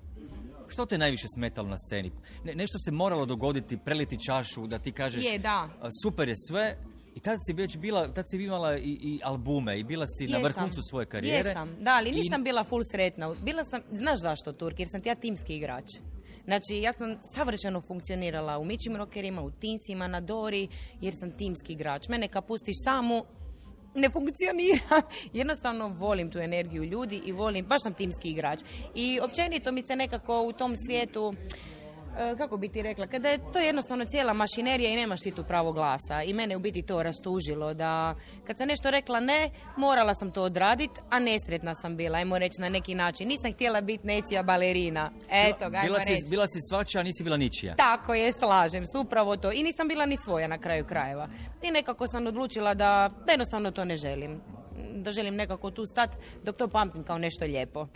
[0.68, 2.12] Što te najviše smetalo na sceni?
[2.44, 5.70] Ne, nešto se moralo dogoditi, preliti čašu, da ti kažeš Je, da.
[5.82, 6.78] "A, super je sve,
[7.18, 10.38] i tad si već bila, tad si imala i, i albume i bila si na
[10.38, 10.44] Jesam.
[10.44, 11.50] vrhuncu svoje karijere.
[11.50, 13.36] Jesam, da, ali I- nisam bila full sretna.
[13.44, 15.86] Bila sam, znaš zašto Turk, jer sam ti ja timski igrač.
[16.46, 20.68] Znači, ja sam savršeno funkcionirala u Mičim Rockerima, u Tinsima, na Dori,
[21.02, 22.08] jer sam timski igrač.
[22.08, 23.26] Mene kad pustiš samu,
[23.96, 25.02] ne funkcionira.
[25.34, 28.60] Jednostavno volim tu energiju ljudi i volim, baš sam timski igrač.
[28.96, 31.34] I općenito mi se nekako u tom svijetu
[32.38, 35.72] kako bi ti rekla, kada je to jednostavno cijela mašinerija i nemaš ti tu pravo
[35.72, 38.16] glasa i mene u biti to rastužilo da
[38.48, 42.62] kad sam nešto rekla ne, morala sam to odradit, a nesretna sam bila, ajmo reći
[42.62, 43.28] na neki način.
[43.28, 45.12] Nisam htjela biti nečija balerina.
[45.30, 46.30] Eto ga, bila, si, reći.
[46.30, 47.76] bila si svačija, a nisi bila ničija.
[47.76, 49.52] Tako je, slažem se, upravo to.
[49.52, 51.28] I nisam bila ni svoja na kraju krajeva.
[51.62, 54.42] I nekako sam odlučila da, da jednostavno to ne želim.
[54.96, 56.10] Da želim nekako tu stat
[56.44, 57.88] dok to pamtim kao nešto lijepo.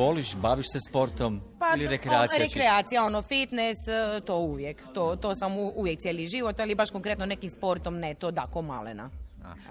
[0.00, 1.40] Voliš, baviš se sportom
[1.76, 2.38] ili to- rekreacija?
[2.38, 4.82] rekreacija, ono, fitness, e, to uvijek.
[4.94, 9.10] To, to sam uvijek cijeli život, ali baš konkretno nekim sportom ne, to da, malena.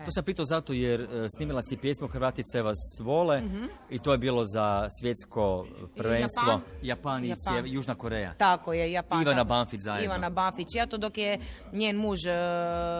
[0.05, 3.65] To sam pitao zato jer e, snimila si pjesmu Hrvatice vas vole Mhm.
[3.89, 5.65] i to je bilo za svjetsko
[5.95, 6.43] prvenstvo.
[6.47, 6.61] Japan.
[6.81, 7.53] Japan, i Japan.
[7.53, 8.33] Sjever- Južna Koreja.
[8.33, 9.21] Tako je, Japan.
[9.21, 9.43] Ivana.
[9.43, 10.05] Banfić zajedno.
[10.05, 10.67] Ivana Banfić.
[10.75, 11.39] Ja to dok je
[11.73, 12.31] njen muž, e,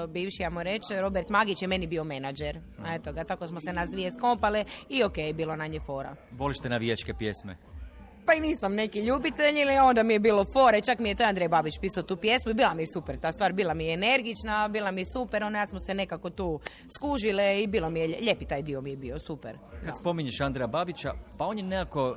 [0.08, 2.60] bivši, ja mu reći, Robert Magić je meni bio menadžer.
[2.88, 6.16] Eto ga, tako smo se nas dvije skompale i okej, bilo na nje fora.
[6.32, 7.58] Voliš te navijačke pjesme?
[8.30, 11.24] Pa i nisam neki ljubitelj ili onda mi je bilo fore, čak mi je to
[11.24, 13.94] Andrej Babić pisao tu pjesmu i bila mi je super ta stvar, bila mi je
[13.94, 16.60] energična, bila mi je super, ono ja smo se nekako tu
[16.98, 19.58] skužile i bilo mi je, lijepi taj dio mi je bio, super.
[19.86, 22.16] Kad spominješ Andreja Babića, pa on je nekako e,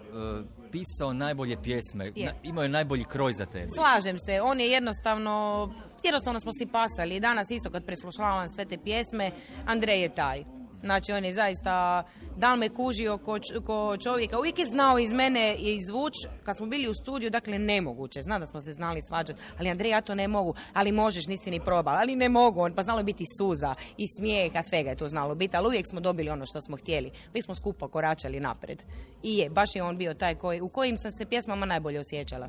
[0.72, 2.04] pisao najbolje pjesme.
[2.14, 2.26] Je.
[2.26, 3.68] Na- imao je najbolji kroj za tebe.
[3.74, 5.68] Slažem se, on je jednostavno,
[6.02, 7.20] jednostavno smo si pasali.
[7.20, 9.30] Danas isto kad preslušavam sve te pjesme,
[9.66, 10.44] Andrej je taj.
[10.82, 12.04] Znači on je zaista,
[12.36, 16.12] da li me kužio ko, ko čovjeka, uvijek je znao iz mene i izvuć,
[16.44, 19.90] kad smo bili u studiju, dakle nemoguće, znam da smo se znali svađati, ali Andrej
[19.90, 23.24] ja to ne mogu, ali možeš, nisi ni probala, ali ne mogu, pa znalo biti
[23.38, 26.76] suza i smijeha, svega je to znalo biti, ali uvijek smo dobili ono što smo
[26.76, 28.82] htjeli, mi smo skupo koračali napred.
[29.22, 32.48] I je, baš je on bio taj koji, u kojim sam se pjesmama najbolje osjećala.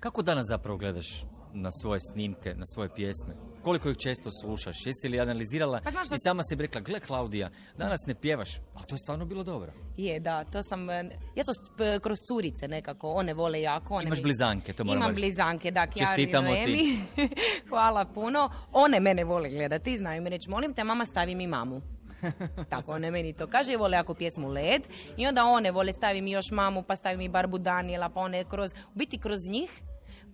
[0.00, 3.53] Kako danas zapravo gledaš na svoje snimke, na svoje pjesme?
[3.64, 4.86] Koliko ih često slušaš?
[4.86, 8.86] Jesi li analizirala Pa znaš i sama si rekla, gle Klaudija, danas ne pjevaš, ali
[8.86, 9.72] to je stvarno bilo dobro.
[9.96, 10.88] Je, da, to sam,
[11.36, 11.52] ja to
[12.00, 13.94] kroz curice nekako, one vole jako.
[13.94, 15.20] One Imaš mi- blizanke, to moram Imam reći.
[15.20, 16.98] blizanke, da, Čestitamo ti.
[17.68, 18.50] Hvala puno.
[18.72, 21.80] One mene vole gledati, znaju mi reći, molim te mama stavi mi mamu.
[22.70, 24.82] Tako, one meni to kaže, i vole ako pjesmu Led.
[25.16, 28.44] I onda one vole stavi mi još mamu, pa stavi mi Barbu Daniela, pa one
[28.44, 29.82] kroz, u biti kroz njih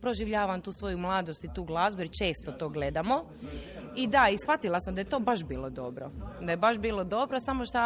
[0.01, 3.25] proživljavam tu svoju mladost i tu glazbu jer često to gledamo.
[3.97, 6.11] I da, i shvatila sam da je to baš bilo dobro.
[6.41, 7.79] Da je baš bilo dobro, samo što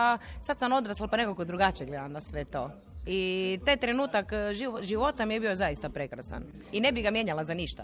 [0.47, 2.71] sad sam odrasla pa nekako drugačije gledam na sve to.
[3.07, 6.45] I taj trenutak e, živo- života mi je bio zaista prekrasan.
[6.73, 7.83] I ne bi ga mijenjala za ništa.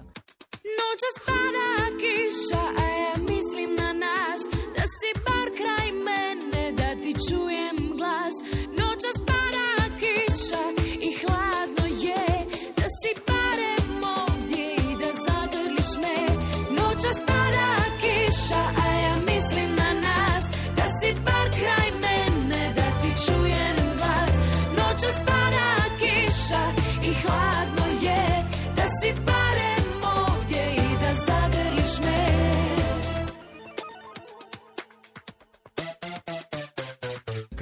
[0.81, 1.69] Noćas pada
[2.01, 4.41] kiša, a ja mislim na nas
[4.77, 5.80] Da si bar kraj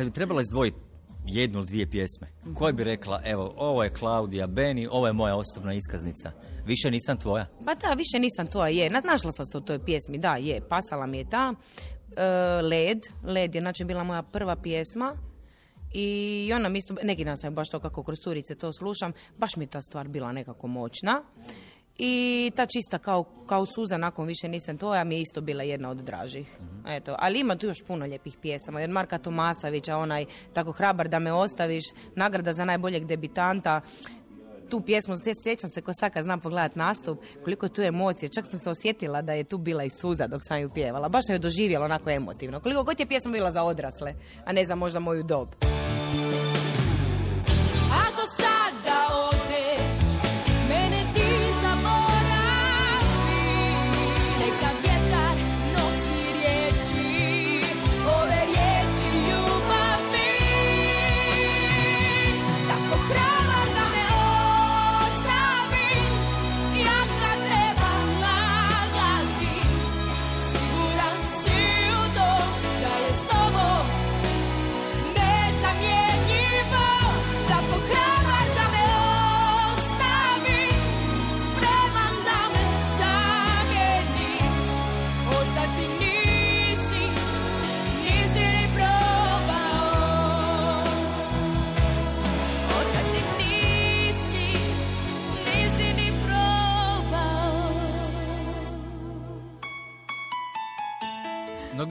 [0.08, 0.76] bi trebala izdvojiti
[1.26, 5.36] jednu ili dvije pjesme, koje bi rekla, evo, ovo je Klaudija Beni, ovo je moja
[5.36, 6.32] osobna iskaznica.
[6.66, 7.46] Više nisam tvoja.
[7.64, 8.90] Pa da, više nisam to, je.
[8.90, 10.60] Na- Našla sam se u toj pjesmi, da, je.
[10.68, 11.54] Pasala mi je ta.
[12.16, 12.24] E,
[12.62, 12.98] Led.
[13.24, 15.14] Led je, znači, bila moja prva pjesma.
[15.94, 19.56] I ona mi isto, neki dan sam baš to kako kroz curice to slušam, baš
[19.56, 21.22] mi je ta stvar bila nekako moćna.
[21.98, 25.90] I ta čista kao, kao suza nakon više nisam tvoja mi je isto bila jedna
[25.90, 26.58] od dražih.
[26.86, 28.80] Eto, ali ima tu još puno lijepih pjesama.
[28.80, 31.84] Od Marka Tomasavića, onaj tako hrabar da me ostaviš,
[32.14, 33.80] nagrada za najboljeg debitanta
[34.70, 38.28] tu pjesmu, se sjećam se ko sad kad znam pogledat nastup, koliko je tu emocije,
[38.28, 41.26] čak sam se osjetila da je tu bila i suza dok sam ju pjevala, baš
[41.26, 44.74] sam ju doživjela onako emotivno, koliko god je pjesma bila za odrasle, a ne za
[44.74, 45.48] možda moju dob.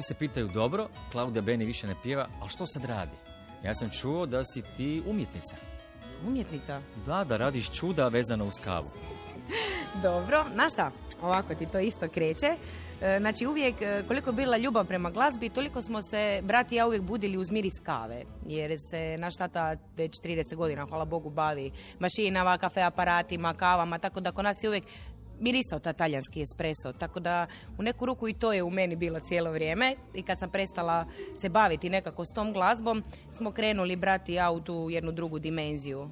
[0.07, 3.11] Se pitaju, dobro, Klaudija Beni više ne pjeva, ali što sad radi?
[3.63, 5.55] Ja sam čuo da si ti umjetnica.
[6.27, 6.81] Umjetnica?
[7.05, 8.91] Da, da radiš čuda vezano uz kavu.
[10.03, 12.47] Dobro, znaš šta, ovako ti to isto kreće.
[13.01, 16.75] E, Znači uvijek, e, koliko je bila ljubav prema glazbi, toliko smo se, brat i
[16.75, 18.23] ja, uvijek budili uz miris kave.
[18.45, 24.19] Jer se naš tata već 30 godina, hvala Bogu, bavi mašinama, kafe aparatima, kavama, tako
[24.19, 24.83] da kod nas je uvijek
[25.39, 27.47] mirisao ta talijanski espresso, tako da
[27.77, 29.95] u neku ruku i to je u meni bilo cijelo vrijeme.
[30.13, 31.05] I kad sam prestala
[31.41, 33.03] se baviti nekako s tom glazbom,
[33.37, 36.09] smo krenuli brati ja u tu jednu drugu dimenziju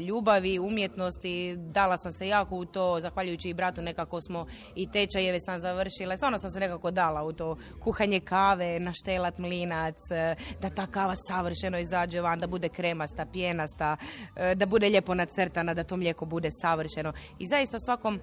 [0.00, 5.40] ljubavi, umjetnosti, dala sam se jako u to, zahvaljujući i bratu nekako smo i tečajeve
[5.40, 10.70] sam završila, stvarno sam se nekako dala u to kuhanje kave, naštelat mlinac, e, da
[10.70, 13.96] ta kava savršeno izađe van, da bude kremasta, pjenasta,
[14.36, 18.20] e, da bude lijepo nacrtana, da to mlijeko bude savršeno i zaista svakom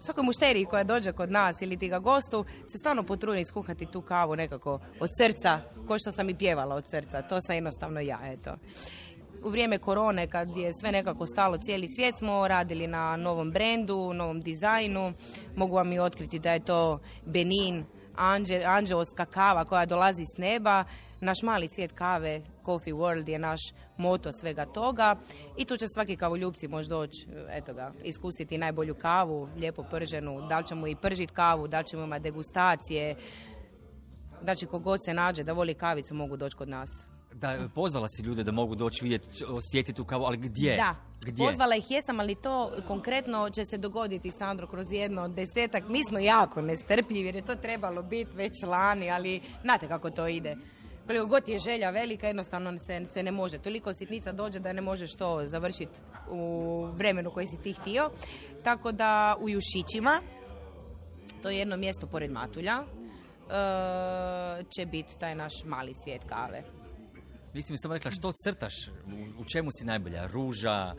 [0.00, 4.00] svakoj mušteriji koja dođe kod nas ili ti ga gostu se stvarno potrudim skuhati tu
[4.00, 7.22] kavu nekako od srca, ko što sam i pjevala od srca.
[7.22, 8.56] To sam jednostavno ja, eto.
[9.44, 14.12] U vrijeme korone, kad je sve nekako stalo cijeli svijet, smo radili na novom brendu,
[14.12, 15.12] novom dizajnu.
[15.56, 17.84] Mogu vam i otkriti da je to Benin,
[18.16, 18.62] anđe,
[19.30, 20.84] kava koja dolazi s neba.
[21.20, 23.60] Naš mali svijet kave, Coffee World je naš
[23.96, 25.16] moto svega toga.
[25.56, 30.40] I tu će svaki kavoljupci možda doći, eto ga, iskusiti najbolju kavu, lijepo prženu.
[30.48, 33.16] Da li ćemo i pržit kavu, da li ćemo imati degustacije.
[34.42, 37.11] Znači, kogod se nađe da voli kavicu, mogu doći kod nas.
[37.34, 40.76] Da, pozvala si ljude da mogu doći vidjeti, osjetiti tu kavu, ali gdje?
[40.76, 41.46] Da, Gdje?
[41.46, 45.88] pozvala ih jesam, ali to konkretno će se dogoditi, Sandro, kroz jedno desetak.
[45.88, 50.28] Mi smo jako nestrpljivi jer je to trebalo biti već lani, ali znate kako to
[50.28, 50.56] ide.
[51.06, 53.58] Koliko god je želja velika, jednostavno se, se ne može.
[53.58, 56.00] Toliko sitnica dođe da ne možeš to završiti
[56.30, 58.10] u vremenu koji si ti htio.
[58.64, 60.20] Tako da u Jušićima,
[61.42, 62.84] to je jedno mjesto pored Matulja, e,
[64.78, 66.62] će biti taj naš mali svijet kave.
[67.54, 70.26] Nisi mi samo rekla što crtaš, u, u čemu si najbolja?
[70.26, 70.94] Ruža,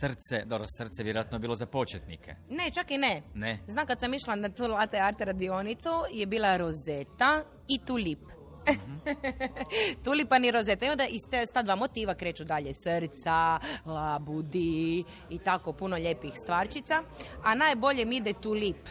[0.00, 2.34] srce, dobro, srce vjerojatno je bilo za početnike.
[2.50, 3.22] Ne, čak i ne.
[3.34, 3.58] Ne.
[3.68, 8.20] Znam kad sam išla na tu latte art radionicu je bila rozeta i tulip.
[10.04, 10.86] Tulipan i rozeta.
[10.86, 16.32] I onda iz te, ta dva motiva kreću dalje srca, labudi i tako puno lijepih
[16.42, 17.02] stvarčica.
[17.42, 18.88] A najbolje mi ide tulip.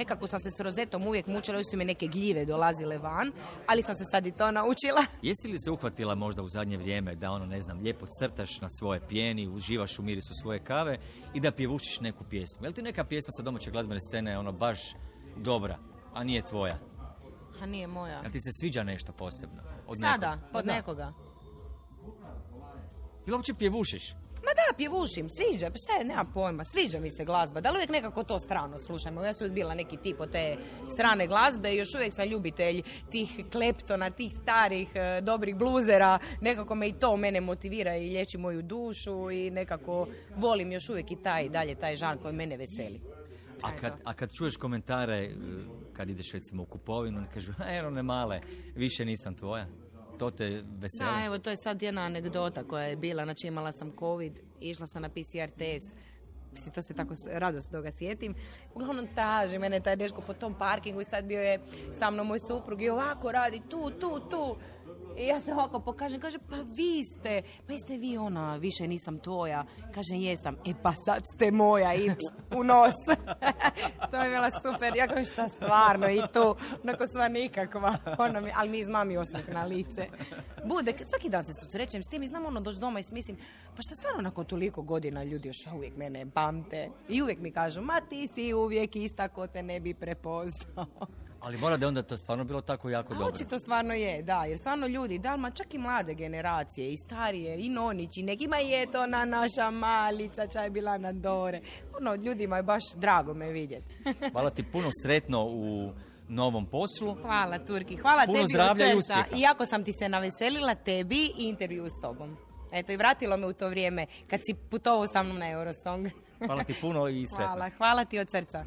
[0.00, 3.32] Nekako sam se s rozetom uvijek mučila, još su mi neke gljive dolazile van,
[3.66, 5.02] ali sam se sad i to naučila.
[5.28, 8.68] Jesi li se uhvatila možda u zadnje vrijeme da ono, ne znam, lijepo crtaš na
[8.68, 10.98] svoje pjeni, uživaš u mirisu svoje kave
[11.34, 12.64] i da pjevušiš neku pjesmu?
[12.64, 14.80] Je li ti neka pjesma sa domaće glazbene scene ono baš
[15.36, 15.78] dobra,
[16.14, 16.78] a nije tvoja?
[17.62, 18.20] A nije moja.
[18.20, 19.62] Jel ti se sviđa nešto posebno?
[19.86, 20.50] Od Sada, nekog?
[20.52, 20.74] Pa od da.
[20.74, 21.12] nekoga.
[23.26, 24.14] Ili uopće pjevušiš?
[24.50, 27.76] Ma da, pjevušim, sviđa, pa šta je, nema pojma, sviđa mi se glazba, da li
[27.76, 30.56] uvijek nekako to strano slušamo, ja sam uvijek bila neki tip od te
[30.92, 36.74] strane glazbe i još uvijek sam ljubitelj tih kleptona, tih starih, e, dobrih bluzera, nekako
[36.74, 40.06] me i to mene motivira i liječi moju dušu i nekako
[40.36, 43.00] volim još uvijek i taj, dalje taj žan koji mene veseli.
[43.62, 45.32] A kad, a kad čuješ komentare, e,
[45.92, 48.40] kad ideš recimo u kupovinu, oni kažu, e, one male,
[48.76, 49.66] više nisam tvoja.
[50.20, 50.44] To te
[50.80, 51.10] veseli?
[51.10, 54.86] Da, evo, to je sad jedna anegdota koja je bila, znači imala sam covid, išla
[54.86, 55.92] sam na PCR test,
[56.52, 58.34] Mislim, to se tako rado se toga sjetim.
[58.74, 61.60] Uglavnom traži mene taj deško po tom parkingu i sad bio je
[61.98, 64.56] sa mnom moj suprug i ovako radi tu, tu, tu.
[65.18, 69.18] I ja se ovako pokažem, kaže, pa vi ste, pa jeste vi ona, više nisam
[69.18, 69.64] tvoja.
[69.94, 72.94] Kaže, jesam, e pa sad ste moja i pst, u nos.
[74.10, 78.50] to je bila super, ja kažem, šta stvarno i tu, onako sva nikakva, ono mi,
[78.56, 80.06] ali mi iz mami osmijeh na lice.
[80.64, 83.36] Bude, svaki dan se susrećem s tim i znam ono doći doma i si mislim,
[83.76, 87.80] pa šta stvarno nakon toliko godina ljudi još uvijek mene pamte i uvijek mi kažu,
[87.80, 90.86] ma ti si uvijek ista ko te ne bi prepoznao.
[91.40, 93.28] Ali mora da je onda to stvarno bilo tako jako dobro.
[93.34, 97.60] očito stvarno je, da, jer stvarno ljudi, da, ma čak i mlade generacije, i starije,
[97.60, 101.60] i nonići, nekima je to na naša malica, čaj je bila na dore.
[102.00, 103.94] Ono, ljudima je baš drago me vidjeti.
[104.32, 105.92] Hvala ti puno sretno u
[106.28, 107.14] novom poslu.
[107.22, 109.20] Hvala Turki, hvala Puno tebi zdravlja od i srca.
[109.20, 109.42] uspjeha.
[109.42, 112.36] Iako sam ti se naveselila tebi i intervju s tobom.
[112.72, 116.08] Eto, i vratilo me u to vrijeme kad si putovao sa mnom na Eurosong.
[116.46, 117.46] Hvala ti puno i sretno.
[117.46, 118.64] Hvala, hvala ti od srca.